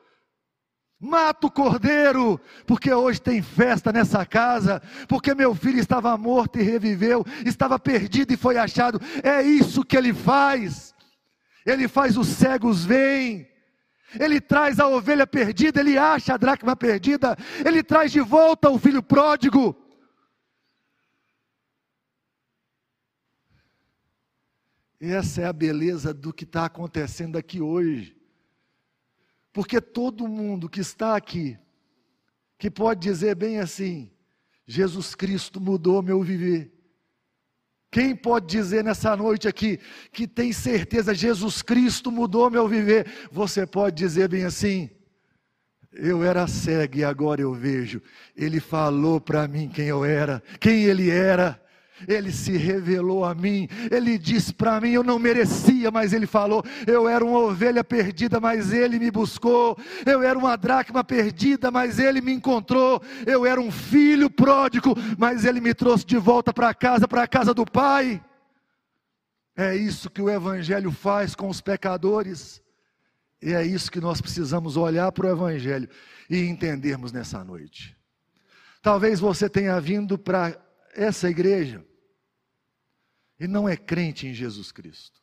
Mata 1.06 1.48
o 1.48 1.52
cordeiro, 1.52 2.40
porque 2.66 2.90
hoje 2.94 3.22
tem 3.22 3.42
festa 3.42 3.92
nessa 3.92 4.26
casa, 4.26 4.82
porque 5.06 5.36
meu 5.36 5.54
filho 5.54 5.78
estava 5.78 6.18
morto 6.18 6.58
e 6.58 6.64
reviveu, 6.64 7.26
estava 7.46 7.78
perdido 7.78 8.32
e 8.32 8.38
foi 8.38 8.58
achado. 8.58 9.02
É 9.22 9.42
isso 9.42 9.84
que 9.84 9.98
ele 9.98 10.14
faz. 10.14 10.96
Ele 11.66 11.90
faz 11.90 12.18
os 12.18 12.30
cegos 12.30 12.86
verem. 12.86 13.46
Ele 14.18 14.40
traz 14.40 14.80
a 14.80 14.88
ovelha 14.88 15.28
perdida, 15.28 15.82
ele 15.82 15.98
acha 15.98 16.36
a 16.36 16.38
dracma 16.38 16.74
perdida, 16.74 17.36
ele 17.66 17.84
traz 17.84 18.10
de 18.10 18.22
volta 18.22 18.70
o 18.70 18.80
filho 18.80 19.04
pródigo. 19.04 19.76
Essa 25.02 25.42
é 25.42 25.46
a 25.46 25.52
beleza 25.52 26.14
do 26.14 26.32
que 26.32 26.46
está 26.46 26.64
acontecendo 26.64 27.38
aqui 27.38 27.60
hoje. 27.60 28.23
Porque 29.54 29.80
todo 29.80 30.28
mundo 30.28 30.68
que 30.68 30.82
está 30.82 31.16
aqui, 31.16 31.58
que 32.58 32.70
pode 32.72 33.02
dizer 33.02 33.36
bem 33.36 33.60
assim: 33.60 34.12
Jesus 34.66 35.14
Cristo 35.14 35.62
mudou 35.62 36.02
meu 36.02 36.22
viver. 36.24 36.74
Quem 37.92 38.16
pode 38.16 38.48
dizer 38.48 38.84
nessa 38.84 39.16
noite 39.16 39.48
aqui 39.48 39.80
que 40.12 40.28
tem 40.28 40.52
certeza 40.52 41.14
Jesus 41.14 41.62
Cristo 41.62 42.12
mudou 42.12 42.50
meu 42.50 42.68
viver? 42.68 43.30
Você 43.32 43.68
pode 43.68 43.96
dizer 43.96 44.28
bem 44.28 44.44
assim: 44.44 44.90
eu 45.94 46.24
era 46.24 46.48
cego 46.48 46.98
e 46.98 47.04
agora 47.04 47.42
eu 47.42 47.54
vejo. 47.54 48.02
Ele 48.36 48.60
falou 48.60 49.22
para 49.22 49.48
mim 49.48 49.70
quem 49.70 49.86
eu 49.86 50.04
era, 50.04 50.42
quem 50.60 50.84
ele 50.86 51.10
era. 51.10 51.63
Ele 52.08 52.32
se 52.32 52.58
revelou 52.58 53.24
a 53.24 53.36
mim, 53.36 53.68
ele 53.92 54.18
disse 54.18 54.54
para 54.54 54.82
mim: 54.82 54.92
eu 54.92 55.04
não 55.04 55.20
merecia, 55.20 55.92
mas 55.92 56.12
ele 56.12 56.26
falou: 56.26 56.64
eu 56.88 57.08
era 57.08 57.24
uma 57.24 57.40
ovelha 57.40 57.84
perdida, 57.84 58.40
mas 58.40 58.74
ele 58.74 58.98
me 58.98 59.12
buscou, 59.12 59.78
eu 60.06 60.22
era 60.24 60.38
uma 60.38 60.56
dracma 60.56 61.04
perdida, 61.04 61.70
mas 61.70 62.00
ele 62.00 62.20
me 62.20 62.34
encontrou, 62.34 63.02
eu 63.26 63.46
era 63.46 63.62
um 63.62 63.72
filho 63.72 64.30
pródigo, 64.30 64.96
mas 65.18 65.46
ele 65.46 65.62
me 65.62 65.74
trouxe 65.74 66.06
de 66.06 66.18
volta 66.18 66.52
para 66.52 66.74
casa, 66.74 67.08
para 67.08 67.24
a 67.24 67.28
casa 67.28 67.54
do 67.54 67.66
Pai. 67.66 68.24
É 69.56 69.76
isso 69.76 70.10
que 70.10 70.22
o 70.22 70.30
Evangelho 70.30 70.92
faz 70.92 71.36
com 71.36 71.48
os 71.48 71.62
pecadores, 71.62 72.62
e 73.40 73.54
é 73.54 73.64
isso 73.64 73.92
que 73.92 74.02
nós 74.02 74.20
precisamos 74.20 74.78
olhar 74.78 75.12
para 75.12 75.28
o 75.28 75.30
Evangelho 75.30 75.88
e 76.28 76.44
entendermos 76.44 77.12
nessa 77.12 77.44
noite. 77.44 77.96
Talvez 78.82 79.20
você 79.20 79.48
tenha 79.48 79.80
vindo 79.80 80.18
para 80.18 80.58
essa 80.96 81.30
igreja 81.30 81.86
e 83.40 83.48
não 83.48 83.68
é 83.68 83.76
crente 83.76 84.28
em 84.28 84.34
Jesus 84.34 84.72
Cristo. 84.72 85.22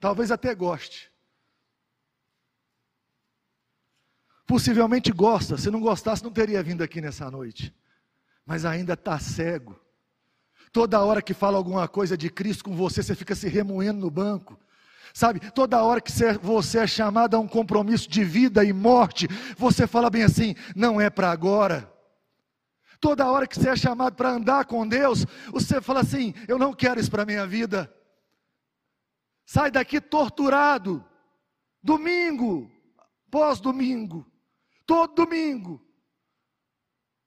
Talvez 0.00 0.30
até 0.30 0.54
goste. 0.54 1.10
Possivelmente 4.46 5.10
gosta, 5.10 5.56
se 5.56 5.70
não 5.70 5.80
gostasse, 5.80 6.22
não 6.22 6.30
teria 6.30 6.62
vindo 6.62 6.82
aqui 6.82 7.00
nessa 7.00 7.30
noite. 7.30 7.74
Mas 8.44 8.64
ainda 8.64 8.92
está 8.92 9.18
cego. 9.18 9.78
Toda 10.72 11.02
hora 11.02 11.22
que 11.22 11.34
fala 11.34 11.56
alguma 11.56 11.88
coisa 11.88 12.16
de 12.16 12.30
Cristo 12.30 12.64
com 12.64 12.76
você, 12.76 13.02
você 13.02 13.14
fica 13.14 13.34
se 13.34 13.48
remoendo 13.48 14.00
no 14.00 14.10
banco. 14.10 14.58
Sabe, 15.12 15.40
toda 15.52 15.82
hora 15.82 16.00
que 16.00 16.12
você 16.42 16.78
é 16.78 16.86
chamado 16.86 17.34
a 17.34 17.38
um 17.38 17.48
compromisso 17.48 18.08
de 18.08 18.22
vida 18.22 18.62
e 18.62 18.72
morte, 18.72 19.26
você 19.56 19.86
fala 19.86 20.10
bem 20.10 20.22
assim: 20.22 20.54
não 20.74 21.00
é 21.00 21.08
para 21.08 21.30
agora. 21.30 21.90
Toda 23.00 23.30
hora 23.30 23.46
que 23.46 23.58
você 23.58 23.70
é 23.70 23.76
chamado 23.76 24.14
para 24.14 24.30
andar 24.30 24.64
com 24.64 24.86
Deus, 24.86 25.24
você 25.50 25.80
fala 25.80 26.00
assim: 26.00 26.34
eu 26.48 26.58
não 26.58 26.72
quero 26.72 27.00
isso 27.00 27.10
para 27.10 27.22
a 27.22 27.26
minha 27.26 27.46
vida. 27.46 27.92
Sai 29.44 29.70
daqui 29.70 30.00
torturado. 30.00 31.04
Domingo, 31.82 32.68
pós-domingo, 33.30 34.26
todo 34.84 35.14
domingo. 35.14 35.80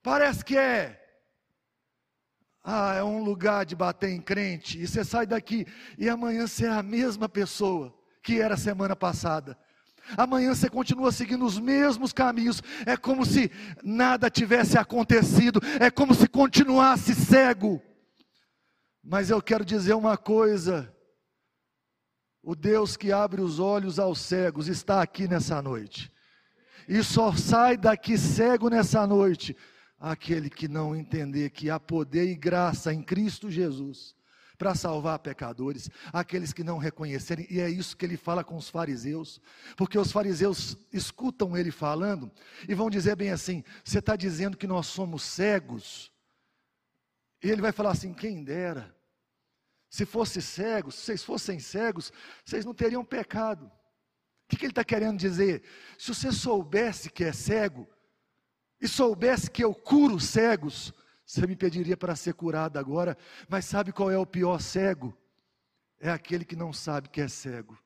Parece 0.01 0.43
que 0.43 0.57
é. 0.57 0.99
Ah, 2.61 2.95
é 2.95 3.03
um 3.03 3.23
lugar 3.23 3.65
de 3.65 3.75
bater 3.75 4.09
em 4.09 4.21
crente. 4.21 4.77
E 4.79 4.87
você 4.87 5.03
sai 5.03 5.25
daqui 5.25 5.65
e 5.97 6.09
amanhã 6.09 6.45
você 6.45 6.65
é 6.65 6.69
a 6.69 6.83
mesma 6.83 7.29
pessoa 7.29 7.97
que 8.21 8.41
era 8.41 8.57
semana 8.57 8.95
passada. 8.95 9.57
Amanhã 10.17 10.53
você 10.53 10.69
continua 10.69 11.11
seguindo 11.11 11.45
os 11.45 11.59
mesmos 11.59 12.13
caminhos. 12.13 12.61
É 12.85 12.97
como 12.97 13.25
se 13.25 13.51
nada 13.83 14.29
tivesse 14.29 14.77
acontecido. 14.77 15.59
É 15.79 15.89
como 15.89 16.13
se 16.13 16.27
continuasse 16.27 17.13
cego. 17.13 17.81
Mas 19.03 19.29
eu 19.29 19.41
quero 19.41 19.65
dizer 19.65 19.93
uma 19.93 20.17
coisa: 20.17 20.93
o 22.41 22.55
Deus 22.55 22.97
que 22.97 23.11
abre 23.11 23.41
os 23.41 23.59
olhos 23.59 23.99
aos 23.99 24.19
cegos 24.19 24.67
está 24.67 25.01
aqui 25.01 25.27
nessa 25.27 25.61
noite. 25.61 26.11
E 26.87 27.03
só 27.03 27.33
sai 27.33 27.77
daqui 27.77 28.17
cego 28.17 28.69
nessa 28.69 29.05
noite 29.05 29.55
aquele 29.99 30.49
que 30.49 30.67
não 30.67 30.95
entender 30.95 31.49
que 31.49 31.69
há 31.69 31.79
poder 31.79 32.31
e 32.31 32.35
graça 32.35 32.93
em 32.93 33.03
Cristo 33.03 33.51
Jesus 33.51 34.18
para 34.59 34.75
salvar 34.75 35.17
pecadores, 35.19 35.89
aqueles 36.11 36.51
que 36.51 36.65
não 36.65 36.77
reconhecerem, 36.77 37.47
e 37.49 37.61
é 37.61 37.69
isso 37.69 37.95
que 37.95 38.05
ele 38.05 38.17
fala 38.17 38.43
com 38.43 38.57
os 38.57 38.67
fariseus, 38.67 39.41
porque 39.77 39.97
os 39.97 40.11
fariseus 40.11 40.77
escutam 40.91 41.57
ele 41.57 41.71
falando 41.71 42.29
e 42.67 42.75
vão 42.75 42.89
dizer 42.89 43.15
bem 43.15 43.31
assim: 43.31 43.63
você 43.85 43.99
está 43.99 44.17
dizendo 44.17 44.57
que 44.57 44.67
nós 44.67 44.85
somos 44.87 45.23
cegos? 45.23 46.11
E 47.41 47.49
ele 47.49 47.61
vai 47.61 47.71
falar 47.71 47.91
assim: 47.91 48.13
quem 48.13 48.43
dera, 48.43 48.93
se 49.89 50.05
fosse 50.05 50.41
cegos, 50.41 50.95
se 50.95 51.05
vocês 51.05 51.23
fossem 51.23 51.57
cegos, 51.57 52.11
vocês 52.43 52.65
não 52.65 52.73
teriam 52.73 53.03
pecado. 53.03 53.65
O 53.65 54.49
que, 54.49 54.57
que 54.57 54.65
ele 54.65 54.71
está 54.71 54.83
querendo 54.83 55.17
dizer? 55.17 55.63
Se 55.97 56.13
você 56.13 56.33
soubesse 56.33 57.09
que 57.09 57.23
é 57.23 57.31
cego, 57.31 57.87
e 58.81 58.89
soubesse 58.89 59.49
que 59.49 59.63
eu 59.63 59.73
curo 59.73 60.19
cegos, 60.19 60.93
você 61.29 61.45
me 61.45 61.55
pediria 61.55 61.95
para 61.95 62.15
ser 62.15 62.33
curado 62.33 62.79
agora, 62.79 63.15
mas 63.47 63.63
sabe 63.63 63.91
qual 63.91 64.09
é 64.09 64.17
o 64.17 64.25
pior 64.25 64.59
cego? 64.59 65.15
É 65.99 66.09
aquele 66.09 66.43
que 66.43 66.55
não 66.55 66.73
sabe 66.73 67.07
que 67.07 67.21
é 67.21 67.27
cego. 67.27 67.77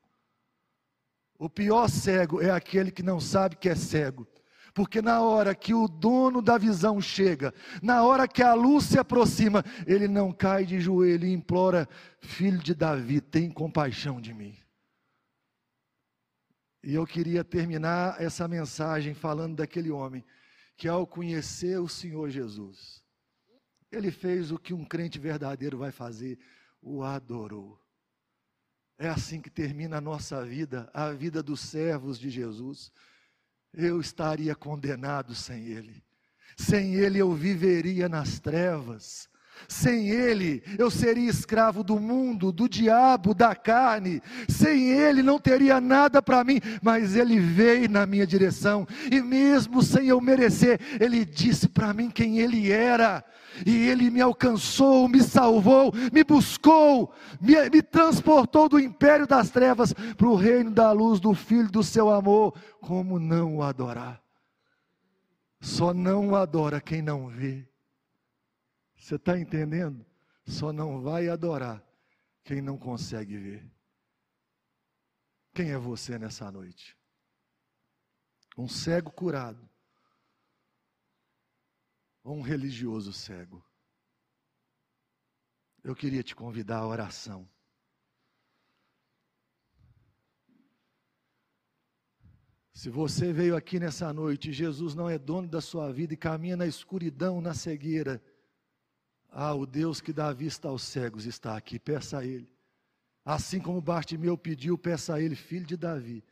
O 1.38 1.50
pior 1.50 1.90
cego 1.90 2.40
é 2.40 2.50
aquele 2.50 2.90
que 2.90 3.02
não 3.02 3.20
sabe 3.20 3.56
que 3.56 3.68
é 3.68 3.74
cego. 3.74 4.26
Porque 4.72 5.02
na 5.02 5.20
hora 5.20 5.54
que 5.54 5.74
o 5.74 5.86
dono 5.86 6.40
da 6.40 6.56
visão 6.56 7.02
chega, 7.02 7.52
na 7.82 8.02
hora 8.02 8.26
que 8.26 8.42
a 8.42 8.54
luz 8.54 8.84
se 8.84 8.98
aproxima, 8.98 9.62
ele 9.86 10.08
não 10.08 10.32
cai 10.32 10.64
de 10.64 10.80
joelho 10.80 11.26
e 11.26 11.32
implora: 11.34 11.86
Filho 12.20 12.60
de 12.60 12.74
Davi, 12.74 13.20
tem 13.20 13.50
compaixão 13.50 14.22
de 14.22 14.32
mim. 14.32 14.56
E 16.82 16.94
eu 16.94 17.06
queria 17.06 17.44
terminar 17.44 18.18
essa 18.22 18.48
mensagem 18.48 19.12
falando 19.12 19.56
daquele 19.56 19.90
homem 19.90 20.24
que, 20.78 20.88
ao 20.88 21.06
conhecer 21.06 21.78
o 21.78 21.86
Senhor 21.86 22.30
Jesus, 22.30 23.03
ele 23.94 24.10
fez 24.10 24.50
o 24.50 24.58
que 24.58 24.74
um 24.74 24.84
crente 24.84 25.18
verdadeiro 25.18 25.78
vai 25.78 25.90
fazer, 25.90 26.38
o 26.80 27.02
adorou. 27.02 27.80
É 28.98 29.08
assim 29.08 29.40
que 29.40 29.50
termina 29.50 29.98
a 29.98 30.00
nossa 30.00 30.44
vida, 30.44 30.90
a 30.94 31.10
vida 31.10 31.42
dos 31.42 31.60
servos 31.60 32.18
de 32.18 32.30
Jesus. 32.30 32.92
Eu 33.72 34.00
estaria 34.00 34.54
condenado 34.54 35.34
sem 35.34 35.66
Ele. 35.66 36.02
Sem 36.56 36.94
Ele 36.94 37.18
eu 37.18 37.32
viveria 37.34 38.08
nas 38.08 38.38
trevas. 38.38 39.28
Sem 39.68 40.10
Ele, 40.10 40.62
eu 40.78 40.90
seria 40.90 41.28
escravo 41.28 41.82
do 41.82 41.98
mundo, 41.98 42.52
do 42.52 42.68
diabo, 42.68 43.34
da 43.34 43.54
carne. 43.54 44.22
Sem 44.48 44.90
Ele, 44.90 45.22
não 45.22 45.38
teria 45.38 45.80
nada 45.80 46.20
para 46.20 46.44
mim. 46.44 46.60
Mas 46.82 47.16
Ele 47.16 47.38
veio 47.38 47.88
na 47.88 48.06
minha 48.06 48.26
direção, 48.26 48.86
e 49.10 49.20
mesmo 49.20 49.82
sem 49.82 50.08
eu 50.08 50.20
merecer, 50.20 50.80
Ele 51.00 51.24
disse 51.24 51.68
para 51.68 51.92
mim 51.92 52.10
quem 52.10 52.38
Ele 52.38 52.70
era. 52.70 53.24
E 53.64 53.88
Ele 53.88 54.10
me 54.10 54.20
alcançou, 54.20 55.08
me 55.08 55.22
salvou, 55.22 55.92
me 56.12 56.24
buscou, 56.24 57.12
me, 57.40 57.54
me 57.70 57.82
transportou 57.82 58.68
do 58.68 58.80
império 58.80 59.26
das 59.26 59.50
trevas 59.50 59.92
para 59.92 60.28
o 60.28 60.34
reino 60.34 60.70
da 60.70 60.90
luz 60.92 61.20
do 61.20 61.34
Filho 61.34 61.70
do 61.70 61.82
seu 61.82 62.10
amor. 62.10 62.54
Como 62.80 63.18
não 63.18 63.56
o 63.56 63.62
adorar? 63.62 64.20
Só 65.60 65.94
não 65.94 66.30
o 66.30 66.36
adora 66.36 66.80
quem 66.80 67.00
não 67.00 67.28
vê. 67.28 67.66
Você 69.04 69.16
está 69.16 69.38
entendendo? 69.38 70.02
Só 70.46 70.72
não 70.72 71.02
vai 71.02 71.28
adorar 71.28 71.86
quem 72.42 72.62
não 72.62 72.78
consegue 72.78 73.36
ver. 73.36 73.70
Quem 75.52 75.72
é 75.72 75.76
você 75.76 76.18
nessa 76.18 76.50
noite? 76.50 76.96
Um 78.56 78.66
cego 78.66 79.10
curado 79.10 79.68
ou 82.22 82.34
um 82.34 82.40
religioso 82.40 83.12
cego? 83.12 83.62
Eu 85.82 85.94
queria 85.94 86.22
te 86.22 86.34
convidar 86.34 86.78
à 86.78 86.86
oração. 86.86 87.46
Se 92.72 92.88
você 92.88 93.34
veio 93.34 93.54
aqui 93.54 93.78
nessa 93.78 94.10
noite, 94.14 94.50
Jesus 94.50 94.94
não 94.94 95.10
é 95.10 95.18
dono 95.18 95.46
da 95.46 95.60
sua 95.60 95.92
vida 95.92 96.14
e 96.14 96.16
caminha 96.16 96.56
na 96.56 96.66
escuridão, 96.66 97.42
na 97.42 97.52
cegueira, 97.52 98.18
ah, 99.36 99.52
o 99.52 99.66
Deus 99.66 100.00
que 100.00 100.12
dá 100.12 100.32
vista 100.32 100.68
aos 100.68 100.84
cegos 100.84 101.26
está 101.26 101.56
aqui, 101.56 101.76
peça 101.76 102.18
a 102.18 102.24
Ele. 102.24 102.48
Assim 103.24 103.58
como 103.58 103.80
Bartimeu 103.80 104.38
pediu, 104.38 104.78
peça 104.78 105.12
a 105.12 105.20
Ele, 105.20 105.34
filho 105.34 105.66
de 105.66 105.76
Davi, 105.76 106.24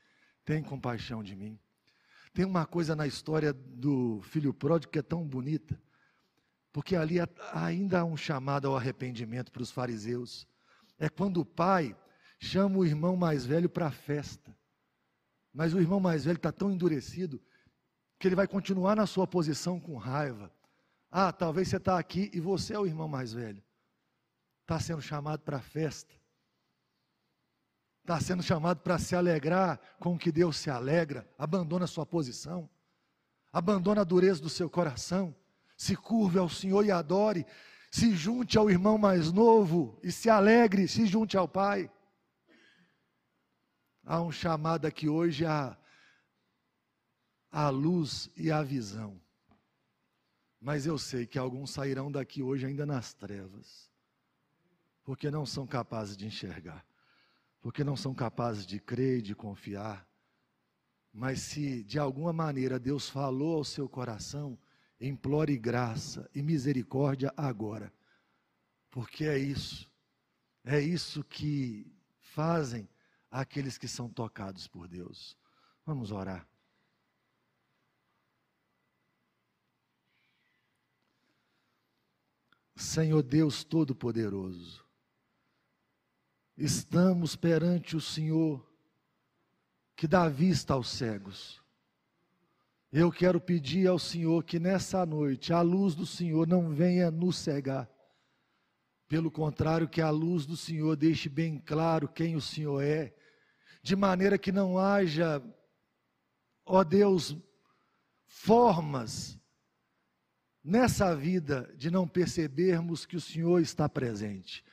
tem 0.44 0.62
compaixão 0.62 1.20
de 1.20 1.34
mim. 1.34 1.59
Tem 2.32 2.44
uma 2.44 2.64
coisa 2.64 2.94
na 2.94 3.05
história 3.05 3.53
do 3.53 4.20
filho 4.22 4.55
pródigo 4.55 4.92
que 4.92 5.00
é 5.00 5.03
tão 5.03 5.26
bonita, 5.26 5.76
porque 6.72 6.94
ali 6.94 7.16
ainda 7.53 8.00
há 8.00 8.05
um 8.05 8.16
chamado 8.16 8.68
ao 8.68 8.76
arrependimento 8.76 9.50
para 9.50 9.62
os 9.62 9.72
fariseus. 9.72 10.46
É 10.96 11.09
quando 11.09 11.40
o 11.40 11.44
pai 11.44 11.96
chama 12.38 12.78
o 12.78 12.86
irmão 12.86 13.16
mais 13.16 13.44
velho 13.44 13.68
para 13.68 13.88
a 13.88 13.90
festa. 13.90 14.57
Mas 15.53 15.74
o 15.74 15.80
irmão 15.80 15.98
mais 15.98 16.24
velho 16.24 16.36
está 16.36 16.53
tão 16.53 16.70
endurecido 16.70 17.42
que 18.16 18.28
ele 18.28 18.36
vai 18.36 18.46
continuar 18.46 18.94
na 18.94 19.07
sua 19.07 19.26
posição 19.26 19.80
com 19.80 19.96
raiva. 19.96 20.53
Ah, 21.15 21.31
talvez 21.31 21.69
você 21.69 21.77
está 21.77 21.99
aqui 21.99 22.31
e 22.33 22.41
você 22.41 22.73
é 22.73 22.79
o 22.79 22.87
irmão 22.87 23.07
mais 23.07 23.35
velho. 23.35 23.63
Está 24.63 24.81
sendo 24.81 25.03
chamado 25.03 25.41
para 25.41 25.59
a 25.59 25.63
festa. 25.63 26.15
Está 28.01 28.19
sendo 28.19 28.43
chamado 28.43 28.81
para 28.81 28.99
se 28.99 29.15
alegrar 29.15 29.79
com 30.01 30.15
o 30.15 30.19
que 30.19 30.33
Deus 30.33 30.57
se 30.57 30.71
alegra. 30.71 31.29
Abandona 31.37 31.85
a 31.85 31.89
sua 31.89 32.07
posição. 32.07 32.67
Abandona 33.53 34.01
a 34.01 34.05
dureza 34.05 34.41
do 34.41 34.49
seu 34.49 34.71
coração. 34.71 35.37
Se 35.77 35.95
curve 35.95 36.39
ao 36.39 36.49
Senhor 36.49 36.83
e 36.87 36.91
adore. 36.91 37.45
Se 37.91 38.17
junte 38.17 38.57
ao 38.57 38.71
irmão 38.71 38.97
mais 38.97 39.31
novo 39.31 40.01
e 40.03 40.11
se 40.11 40.31
alegre. 40.31 40.89
Se 40.89 41.05
junte 41.05 41.37
ao 41.37 41.47
Pai. 41.47 41.93
Há 44.03 44.23
um 44.23 44.33
chamado 44.33 44.87
aqui 44.87 45.11
hoje 45.11 45.45
a, 45.45 45.77
a 47.51 47.69
luz 47.69 48.31
e 48.35 48.51
a 48.51 48.63
visão. 48.63 49.21
Mas 50.63 50.87
eu 50.87 50.97
sei 50.97 51.27
que 51.27 51.41
alguns 51.41 51.73
sairão 51.73 52.11
daqui 52.11 52.41
hoje 52.41 52.65
ainda 52.65 52.87
nas 52.87 53.13
trevas, 53.13 53.91
porque 55.03 55.29
não 55.29 55.45
são 55.45 55.67
capazes 55.67 56.17
de 56.17 56.25
enxergar, 56.25 56.87
porque 57.61 57.83
não 57.83 57.97
são 57.97 58.15
capazes 58.15 58.65
de 58.65 58.79
crer 58.79 59.19
e 59.19 59.23
de 59.23 59.35
confiar. 59.35 60.07
Mas 61.13 61.41
se 61.41 61.83
de 61.83 61.99
alguma 61.99 62.33
maneira 62.33 62.79
Deus 62.79 63.09
falou 63.09 63.57
ao 63.57 63.65
seu 63.65 63.89
coração, 63.89 64.57
implore 65.01 65.59
graça 65.59 66.31
e 66.33 66.41
misericórdia 66.41 67.35
agora, 67.37 67.93
porque 68.89 69.25
é 69.25 69.37
isso, 69.37 69.91
é 70.63 70.81
isso 70.81 71.25
que 71.25 71.93
fazem 72.21 72.89
aqueles 73.29 73.77
que 73.77 73.89
são 73.89 74.09
tocados 74.09 74.69
por 74.69 74.87
Deus. 74.87 75.37
Vamos 75.85 76.13
orar. 76.13 76.47
Senhor 82.83 83.22
Deus 83.22 83.62
Todo-Poderoso, 83.62 84.85
estamos 86.57 87.37
perante 87.37 87.97
o 87.97 88.01
Senhor 88.01 88.66
que 89.95 90.09
dá 90.09 90.28
vista 90.28 90.74
aos 90.74 90.89
cegos. 90.89 91.62
Eu 92.93 93.11
quero 93.11 93.41
pedir 93.41 93.87
ao 93.87 93.99
Senhor 93.99 94.45
que 94.45 94.59
nessa 94.59 95.07
noite 95.07 95.53
a 95.53 95.62
luz 95.62 95.95
do 95.95 96.05
Senhor 96.05 96.47
não 96.47 96.74
venha 96.74 97.11
nos 97.11 97.37
cegar. 97.37 97.89
Pelo 99.09 99.30
contrário, 99.30 99.89
que 99.89 100.01
a 100.01 100.11
luz 100.11 100.45
do 100.45 100.57
Senhor 100.57 100.97
deixe 100.97 101.28
bem 101.28 101.59
claro 101.59 102.09
quem 102.09 102.35
o 102.35 102.41
Senhor 102.41 102.83
é, 102.83 103.14
de 103.83 103.95
maneira 103.95 104.37
que 104.37 104.51
não 104.51 104.76
haja, 104.76 105.43
ó 106.66 106.83
Deus, 106.83 107.37
formas 108.26 109.41
nessa 110.65 111.15
vida 111.15 111.69
de 111.77 111.91
não 111.91 112.07
percebermos 112.07 113.05
que 113.05 113.17
o 113.17 113.21
Senhor 113.21 113.61
está 113.61 113.89
presente. 113.89 114.65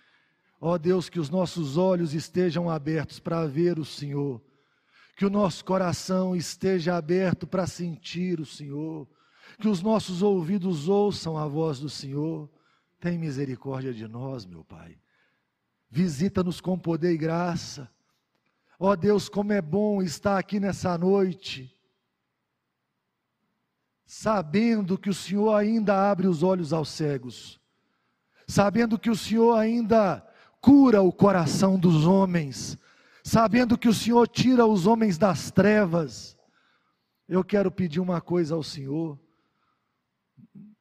Ó 0.62 0.78
Deus, 0.78 1.10
que 1.10 1.20
os 1.20 1.30
nossos 1.30 1.78
olhos 1.78 2.14
estejam 2.14 2.70
abertos 2.70 3.20
para 3.20 3.46
ver 3.48 3.80
o 3.80 3.86
Senhor, 3.86 4.42
que 5.16 5.26
o 5.26 5.30
nosso 5.30 5.64
coração 5.64 6.36
esteja 6.36 6.96
aberto 6.96 7.48
para 7.48 7.66
sentir 7.66 8.40
o 8.40 8.46
Senhor, 8.46 9.08
que 9.60 9.68
os 9.68 9.82
nossos 9.82 10.22
ouvidos 10.22 10.88
ouçam 10.88 11.38
a 11.38 11.48
voz 11.48 11.80
do 11.80 11.90
Senhor. 11.90 12.50
Tem 13.00 13.18
misericórdia 13.18 13.94
de 13.94 14.08
nós, 14.08 14.46
meu 14.46 14.64
Pai. 14.64 14.98
Visita-nos 15.90 16.62
com 16.62 16.78
poder 16.78 17.14
e 17.14 17.18
graça. 17.18 17.90
Ó 18.78 18.96
Deus, 18.96 19.28
como 19.28 19.52
é 19.52 19.62
bom 19.62 20.02
estar 20.02 20.38
aqui 20.38 20.60
nessa 20.60 20.98
noite 20.98 21.74
sabendo 24.12 24.98
que 24.98 25.08
o 25.08 25.14
Senhor 25.14 25.54
ainda 25.54 26.10
abre 26.10 26.28
os 26.28 26.42
olhos 26.42 26.74
aos 26.74 26.90
cegos, 26.90 27.62
sabendo 28.48 28.98
que 28.98 29.08
o 29.08 29.16
Senhor 29.16 29.54
ainda 29.54 30.28
cura 30.60 31.00
o 31.00 31.14
coração 31.14 31.78
dos 31.78 32.08
homens, 32.08 32.76
sabendo 33.24 33.78
que 33.78 33.88
o 33.88 33.94
Senhor 33.94 34.28
tira 34.28 34.66
os 34.66 34.88
homens 34.88 35.20
das 35.20 35.52
trevas. 35.52 36.36
Eu 37.28 37.44
quero 37.44 37.70
pedir 37.70 38.00
uma 38.00 38.20
coisa 38.20 38.56
ao 38.56 38.64
Senhor. 38.64 39.20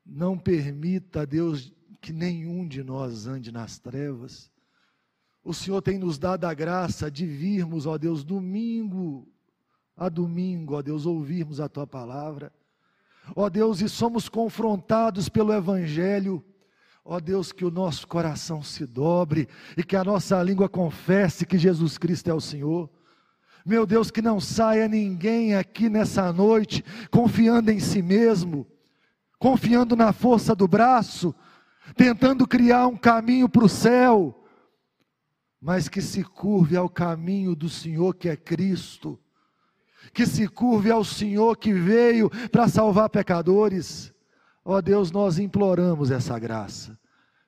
não 0.06 0.38
permita, 0.38 1.26
Deus, 1.26 1.70
que 2.00 2.14
nenhum 2.14 2.66
de 2.66 2.82
nós 2.82 3.26
ande 3.26 3.52
nas 3.52 3.78
trevas. 3.78 4.50
O 5.44 5.52
Senhor 5.52 5.82
tem 5.82 5.98
nos 5.98 6.18
dado 6.18 6.46
a 6.46 6.54
graça 6.54 7.10
de 7.10 7.26
virmos, 7.26 7.84
ó 7.84 7.98
Deus, 7.98 8.24
domingo 8.24 9.30
a 9.94 10.08
domingo, 10.08 10.76
ó 10.76 10.80
Deus, 10.80 11.04
ouvirmos 11.04 11.60
a 11.60 11.68
tua 11.68 11.86
palavra. 11.86 12.50
Ó 13.34 13.48
Deus, 13.48 13.80
e 13.80 13.88
somos 13.88 14.28
confrontados 14.28 15.28
pelo 15.28 15.52
Evangelho. 15.52 16.44
Ó 17.04 17.18
Deus, 17.20 17.52
que 17.52 17.64
o 17.64 17.70
nosso 17.70 18.06
coração 18.06 18.62
se 18.62 18.86
dobre 18.86 19.48
e 19.76 19.82
que 19.82 19.96
a 19.96 20.04
nossa 20.04 20.42
língua 20.42 20.68
confesse 20.68 21.46
que 21.46 21.58
Jesus 21.58 21.96
Cristo 21.96 22.28
é 22.28 22.34
o 22.34 22.40
Senhor. 22.40 22.90
Meu 23.64 23.86
Deus, 23.86 24.10
que 24.10 24.22
não 24.22 24.40
saia 24.40 24.88
ninguém 24.88 25.54
aqui 25.54 25.88
nessa 25.88 26.32
noite 26.32 26.84
confiando 27.10 27.70
em 27.70 27.80
si 27.80 28.02
mesmo, 28.02 28.66
confiando 29.38 29.96
na 29.96 30.12
força 30.12 30.54
do 30.54 30.68
braço, 30.68 31.34
tentando 31.96 32.46
criar 32.46 32.86
um 32.86 32.96
caminho 32.96 33.48
para 33.48 33.64
o 33.64 33.68
céu, 33.68 34.44
mas 35.60 35.88
que 35.88 36.00
se 36.00 36.22
curve 36.22 36.76
ao 36.76 36.88
caminho 36.88 37.54
do 37.54 37.68
Senhor 37.68 38.14
que 38.14 38.28
é 38.28 38.36
Cristo 38.36 39.18
que 40.12 40.26
se 40.26 40.48
curve 40.48 40.90
ao 40.90 41.04
Senhor 41.04 41.56
que 41.56 41.72
veio 41.72 42.30
para 42.50 42.68
salvar 42.68 43.08
pecadores. 43.08 44.12
Ó 44.64 44.76
oh 44.76 44.82
Deus, 44.82 45.10
nós 45.10 45.38
imploramos 45.38 46.10
essa 46.10 46.38
graça. 46.38 46.98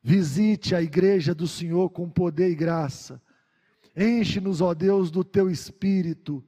Visite 0.03 0.75
a 0.75 0.83
igreja 0.83 1.35
do 1.35 1.47
Senhor 1.47 1.91
com 1.91 2.09
poder 2.09 2.51
e 2.51 2.55
graça. 2.55 3.21
Enche-nos, 3.97 4.61
ó 4.61 4.73
Deus, 4.73 5.11
do 5.11 5.23
teu 5.23 5.51
espírito. 5.51 6.43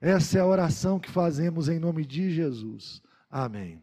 Essa 0.00 0.38
é 0.38 0.40
a 0.40 0.46
oração 0.46 0.98
que 0.98 1.10
fazemos 1.10 1.68
em 1.68 1.78
nome 1.78 2.04
de 2.04 2.30
Jesus. 2.30 3.02
Amém. 3.30 3.80